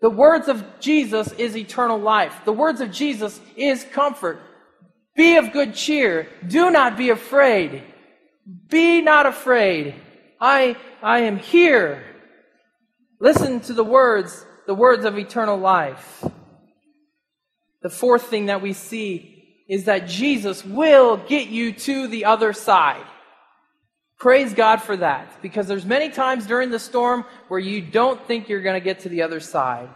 The 0.02 0.10
words 0.10 0.48
of 0.48 0.64
Jesus 0.80 1.32
is 1.34 1.58
eternal 1.58 2.00
life. 2.00 2.36
The 2.46 2.54
words 2.54 2.80
of 2.80 2.92
Jesus 2.92 3.40
is 3.58 3.86
comfort. 3.92 4.40
Be 5.16 5.36
of 5.36 5.52
good 5.52 5.76
cheer. 5.76 6.30
Do 6.48 6.72
not 6.72 6.98
be 6.98 7.10
afraid. 7.10 7.84
Be 8.70 9.02
not 9.02 9.26
afraid. 9.26 9.96
I, 10.40 10.76
I 11.02 11.20
am 11.20 11.38
here. 11.38 12.04
Listen 13.20 13.60
to 13.62 13.74
the 13.74 13.84
words, 13.84 14.46
the 14.68 14.76
words 14.76 15.06
of 15.06 15.18
eternal 15.18 15.58
life. 15.58 16.24
The 17.82 17.90
fourth 17.90 18.24
thing 18.24 18.48
that 18.48 18.62
we 18.62 18.74
see 18.74 19.64
is 19.68 19.86
that 19.86 20.08
Jesus 20.08 20.64
will 20.66 21.18
get 21.18 21.48
you 21.48 21.72
to 21.72 22.08
the 22.08 22.26
other 22.26 22.54
side. 22.54 23.06
Praise 24.18 24.54
God 24.54 24.78
for 24.82 24.96
that, 24.98 25.42
because 25.42 25.68
there's 25.68 25.86
many 25.86 26.10
times 26.10 26.48
during 26.48 26.70
the 26.70 26.80
storm 26.80 27.26
where 27.48 27.60
you 27.60 27.82
don't 27.82 28.26
think 28.28 28.48
you're 28.48 28.62
going 28.62 28.80
to 28.80 28.84
get 28.84 29.02
to 29.02 29.10
the 29.10 29.22
other 29.22 29.40
side. 29.40 29.90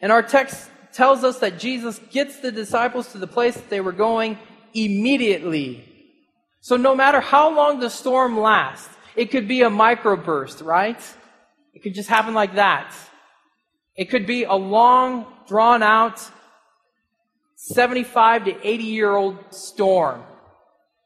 And 0.00 0.10
our 0.10 0.22
text 0.22 0.70
tells 0.92 1.24
us 1.24 1.38
that 1.40 1.58
Jesus 1.58 2.00
gets 2.10 2.40
the 2.40 2.52
disciples 2.52 3.12
to 3.12 3.18
the 3.18 3.26
place 3.26 3.54
that 3.54 3.68
they 3.68 3.80
were 3.80 3.92
going 3.92 4.38
immediately. 4.72 5.84
So 6.60 6.76
no 6.76 6.94
matter 6.94 7.20
how 7.20 7.54
long 7.54 7.80
the 7.80 7.90
storm 7.90 8.38
lasts, 8.38 8.88
it 9.16 9.30
could 9.30 9.48
be 9.48 9.62
a 9.62 9.70
microburst, 9.70 10.64
right? 10.64 11.00
It 11.72 11.82
could 11.82 11.94
just 11.94 12.08
happen 12.08 12.34
like 12.34 12.54
that. 12.54 12.94
It 13.96 14.06
could 14.06 14.26
be 14.26 14.44
a 14.44 14.54
long, 14.54 15.26
drawn 15.46 15.82
out, 15.82 16.20
75 17.56 18.46
to 18.46 18.66
80 18.68 18.84
year 18.84 19.14
old 19.14 19.38
storm. 19.50 20.22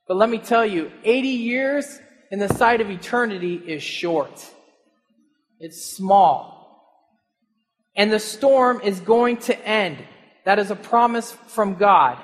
But 0.06 0.16
let 0.16 0.30
me 0.30 0.38
tell 0.38 0.64
you, 0.64 0.90
80 1.04 1.28
years 1.28 2.00
in 2.30 2.38
the 2.38 2.48
sight 2.48 2.80
of 2.80 2.90
eternity 2.90 3.54
is 3.54 3.82
short. 3.82 4.44
It's 5.60 5.84
small. 5.84 6.56
And 7.94 8.12
the 8.12 8.20
storm 8.20 8.80
is 8.82 9.00
going 9.00 9.38
to 9.38 9.66
end. 9.66 9.98
That 10.44 10.58
is 10.58 10.70
a 10.70 10.76
promise 10.76 11.32
from 11.48 11.74
God. 11.74 12.18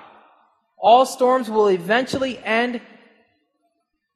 All 0.79 1.05
storms 1.05 1.51
will 1.51 1.68
eventually 1.68 2.38
end 2.38 2.81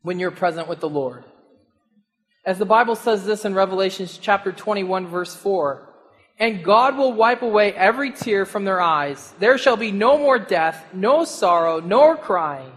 when 0.03 0.19
you're 0.19 0.31
present 0.31 0.69
with 0.69 0.81
the 0.81 0.89
Lord. 0.89 1.25
As 2.49 2.57
the 2.57 2.65
Bible 2.65 2.97
says 2.97 3.27
this 3.27 3.45
in 3.45 3.53
Revelation 3.53 4.09
chapter 4.23 4.53
21 4.53 5.07
verse 5.07 5.37
4, 5.37 5.87
and 6.39 6.65
God 6.65 6.97
will 6.97 7.13
wipe 7.13 7.43
away 7.43 7.75
every 7.75 8.11
tear 8.11 8.47
from 8.47 8.65
their 8.65 8.81
eyes. 8.81 9.35
There 9.39 9.59
shall 9.59 9.77
be 9.77 9.93
no 9.93 10.17
more 10.17 10.39
death, 10.39 10.83
no 10.95 11.27
sorrow, 11.27 11.79
nor 11.81 12.17
crying. 12.17 12.73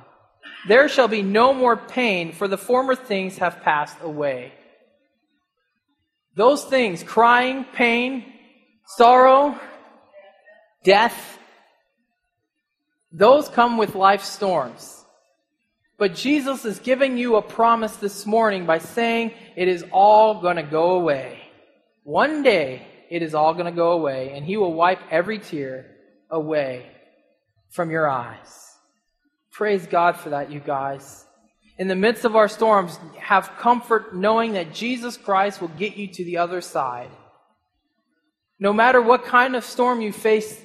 There 0.67 0.89
shall 0.89 1.07
be 1.07 1.21
no 1.21 1.53
more 1.53 1.77
pain, 1.77 2.34
for 2.34 2.49
the 2.49 2.57
former 2.57 2.95
things 2.95 3.38
have 3.38 3.62
passed 3.62 3.95
away. 4.01 4.51
Those 6.36 6.65
things, 6.65 7.01
crying, 7.01 7.63
pain, 7.71 8.25
sorrow, 8.97 9.57
death, 10.84 11.39
those 13.10 13.47
come 13.47 13.77
with 13.77 13.95
life 13.95 14.25
storms. 14.25 15.01
But 16.02 16.16
Jesus 16.16 16.66
is 16.66 16.80
giving 16.80 17.16
you 17.16 17.36
a 17.36 17.44
promise 17.44 17.96
this 17.98 18.26
morning 18.26 18.66
by 18.66 18.80
saying 18.80 19.34
it 19.56 19.68
is 19.68 19.86
all 19.92 20.42
going 20.42 20.56
to 20.56 20.64
go 20.64 20.94
away. 20.94 21.38
One 22.02 22.42
day, 22.42 22.88
it 23.12 23.22
is 23.22 23.36
all 23.36 23.54
going 23.54 23.68
to 23.68 23.72
go 23.72 23.92
away, 23.92 24.32
and 24.32 24.44
He 24.44 24.58
will 24.58 24.74
wipe 24.74 24.98
every 25.12 25.38
tear 25.38 25.96
away 26.28 26.88
from 27.70 27.92
your 27.92 28.10
eyes. 28.10 28.80
Praise 29.52 29.86
God 29.86 30.18
for 30.18 30.32
that, 30.32 30.52
you 30.52 30.60
guys. 30.60 31.24
In 31.78 31.88
the 31.88 31.96
midst 31.96 32.26
of 32.26 32.36
our 32.36 32.48
storms, 32.48 32.98
have 33.20 33.56
comfort 33.60 34.16
knowing 34.16 34.54
that 34.54 34.74
Jesus 34.74 35.18
Christ 35.18 35.62
will 35.62 35.68
get 35.68 35.98
you 35.98 36.08
to 36.08 36.26
the 36.26 36.38
other 36.38 36.62
side. 36.62 37.12
No 38.58 38.74
matter 38.74 39.04
what 39.04 39.26
kind 39.26 39.56
of 39.56 39.64
storm 39.64 40.02
you 40.02 40.12
face, 40.12 40.60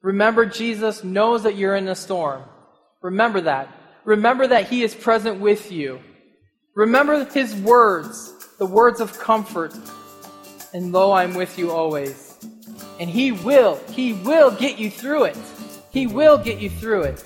remember 0.00 0.46
Jesus 0.46 1.04
knows 1.04 1.42
that 1.42 1.56
you're 1.56 1.76
in 1.76 1.88
a 1.88 1.94
storm. 1.94 2.42
Remember 3.02 3.42
that. 3.42 3.74
Remember 4.08 4.46
that 4.46 4.70
He 4.70 4.82
is 4.82 4.94
present 4.94 5.38
with 5.38 5.70
you. 5.70 6.00
Remember 6.74 7.26
His 7.26 7.54
words, 7.56 8.48
the 8.58 8.64
words 8.64 9.02
of 9.02 9.18
comfort. 9.18 9.74
And 10.72 10.92
lo, 10.92 11.12
I'm 11.12 11.34
with 11.34 11.58
you 11.58 11.70
always. 11.70 12.38
And 12.98 13.10
He 13.10 13.32
will, 13.32 13.76
He 13.90 14.14
will 14.14 14.50
get 14.50 14.78
you 14.78 14.88
through 14.88 15.24
it. 15.24 15.36
He 15.90 16.06
will 16.06 16.38
get 16.38 16.58
you 16.58 16.70
through 16.70 17.02
it. 17.02 17.22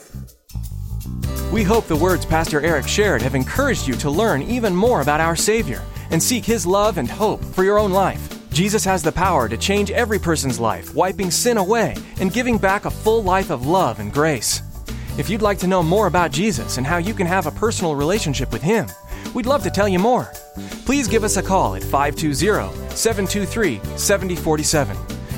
We 1.53 1.63
hope 1.63 1.87
the 1.87 1.95
words 1.95 2.27
Pastor 2.27 2.61
Eric 2.61 2.89
shared 2.89 3.23
have 3.23 3.37
encouraged 3.37 3.87
you 3.87 3.95
to 3.95 4.11
learn 4.11 4.43
even 4.43 4.75
more 4.75 5.03
about 5.03 5.21
our 5.21 5.37
Savior 5.37 5.83
and 6.11 6.21
seek 6.21 6.45
His 6.45 6.67
love 6.67 6.99
and 6.99 7.09
hope 7.09 7.45
for 7.45 7.63
your 7.63 7.79
own 7.79 7.93
life. 7.93 8.41
Jesus 8.53 8.85
has 8.85 9.05
the 9.05 9.13
power 9.13 9.49
to 9.49 9.57
change 9.57 9.93
every 9.93 10.19
person's 10.19 10.59
life, 10.59 10.97
wiping 10.97 11.31
sin 11.31 11.59
away 11.59 11.95
and 12.19 12.33
giving 12.33 12.59
back 12.59 12.87
a 12.87 12.91
full 12.91 13.23
life 13.23 13.51
of 13.51 13.67
love 13.69 14.01
and 14.01 14.13
grace. 14.13 14.63
If 15.19 15.29
you'd 15.29 15.43
like 15.43 15.59
to 15.59 15.67
know 15.67 15.83
more 15.83 16.07
about 16.07 16.31
Jesus 16.31 16.79
and 16.79 16.87
how 16.87 16.97
you 16.97 17.13
can 17.13 17.27
have 17.27 17.47
a 17.47 17.51
personal 17.51 17.95
relationship 17.95 18.51
with 18.51 18.63
Him, 18.63 18.87
we'd 19.35 19.45
love 19.45 19.63
to 19.65 19.71
tell 19.71 19.87
you 19.87 19.99
more. 19.99 20.33
Please 20.87 21.07
give 21.07 21.23
us 21.23 21.37
a 21.37 21.43
call 21.43 21.75
at 21.75 21.83
520 21.83 22.95
723 22.97 23.81
7047. 23.99 24.97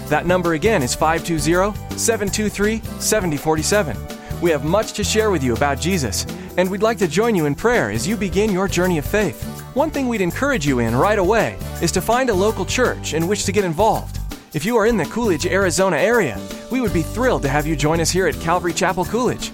That 0.09 0.27
number 0.27 0.53
again 0.53 0.81
is 0.81 0.95
520 0.95 1.77
723 1.99 2.83
7047. 3.01 3.97
We 4.41 4.51
have 4.51 4.65
much 4.65 4.93
to 4.93 5.03
share 5.03 5.33
with 5.33 5.43
you 5.43 5.55
about 5.55 5.81
Jesus, 5.81 6.25
and 6.57 6.71
we'd 6.71 6.83
like 6.83 6.99
to 6.99 7.09
join 7.09 7.35
you 7.35 7.47
in 7.47 7.57
prayer 7.57 7.91
as 7.91 8.07
you 8.07 8.17
begin 8.17 8.53
your 8.53 8.69
journey 8.69 8.99
of 8.99 9.05
faith. 9.05 9.43
One 9.75 9.91
thing 9.91 10.07
we'd 10.07 10.21
encourage 10.21 10.65
you 10.65 10.79
in 10.79 10.95
right 10.95 11.19
away 11.19 11.59
is 11.83 11.91
to 11.93 12.01
find 12.01 12.31
a 12.31 12.35
local 12.35 12.65
church 12.65 13.13
in 13.13 13.27
which 13.27 13.45
to 13.47 13.53
get 13.53 13.65
involved. 13.65 14.21
If 14.53 14.65
you 14.65 14.77
are 14.77 14.87
in 14.87 14.97
the 14.97 15.05
Coolidge, 15.07 15.47
Arizona 15.47 15.97
area, 15.97 16.41
we 16.71 16.81
would 16.81 16.93
be 16.93 17.03
thrilled 17.03 17.43
to 17.43 17.49
have 17.49 17.67
you 17.67 17.75
join 17.75 18.01
us 18.01 18.11
here 18.11 18.29
at 18.29 18.39
Calvary 18.41 18.73
Chapel 18.73 19.05
Coolidge. 19.05 19.51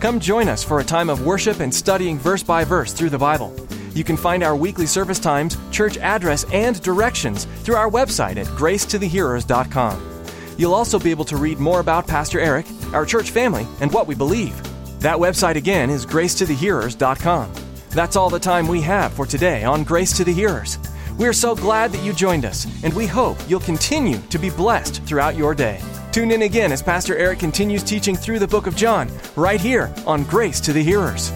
Come 0.00 0.20
join 0.20 0.48
us 0.48 0.62
for 0.62 0.80
a 0.80 0.84
time 0.84 1.08
of 1.08 1.24
worship 1.24 1.60
and 1.60 1.74
studying 1.74 2.18
verse 2.18 2.42
by 2.42 2.64
verse 2.64 2.92
through 2.92 3.10
the 3.10 3.18
Bible. 3.18 3.54
You 3.94 4.04
can 4.04 4.16
find 4.16 4.42
our 4.42 4.54
weekly 4.54 4.84
service 4.84 5.18
times, 5.18 5.56
church 5.70 5.96
address, 5.96 6.44
and 6.52 6.80
directions 6.82 7.46
through 7.62 7.76
our 7.76 7.90
website 7.90 8.36
at 8.36 8.46
gracetothehearers.com. 8.48 10.22
You'll 10.58 10.74
also 10.74 10.98
be 10.98 11.10
able 11.10 11.24
to 11.26 11.38
read 11.38 11.58
more 11.58 11.80
about 11.80 12.06
Pastor 12.06 12.38
Eric, 12.38 12.66
our 12.92 13.06
church 13.06 13.30
family, 13.30 13.66
and 13.80 13.92
what 13.92 14.06
we 14.06 14.14
believe. 14.14 14.54
That 15.00 15.16
website 15.16 15.56
again 15.56 15.88
is 15.88 16.04
gracetothehearers.com. 16.04 17.52
That's 17.90 18.16
all 18.16 18.28
the 18.28 18.38
time 18.38 18.68
we 18.68 18.82
have 18.82 19.14
for 19.14 19.24
today 19.24 19.64
on 19.64 19.82
Grace 19.82 20.14
to 20.18 20.24
the 20.24 20.32
Hearers. 20.32 20.78
We're 21.16 21.32
so 21.32 21.54
glad 21.54 21.92
that 21.92 22.04
you 22.04 22.12
joined 22.12 22.44
us, 22.44 22.66
and 22.84 22.92
we 22.92 23.06
hope 23.06 23.38
you'll 23.48 23.60
continue 23.60 24.18
to 24.28 24.38
be 24.38 24.50
blessed 24.50 25.02
throughout 25.04 25.36
your 25.36 25.54
day. 25.54 25.80
Tune 26.16 26.30
in 26.30 26.40
again 26.40 26.72
as 26.72 26.82
Pastor 26.82 27.14
Eric 27.18 27.40
continues 27.40 27.82
teaching 27.82 28.16
through 28.16 28.38
the 28.38 28.48
book 28.48 28.66
of 28.66 28.74
John, 28.74 29.10
right 29.36 29.60
here 29.60 29.92
on 30.06 30.24
Grace 30.24 30.60
to 30.60 30.72
the 30.72 30.82
Hearers. 30.82 31.30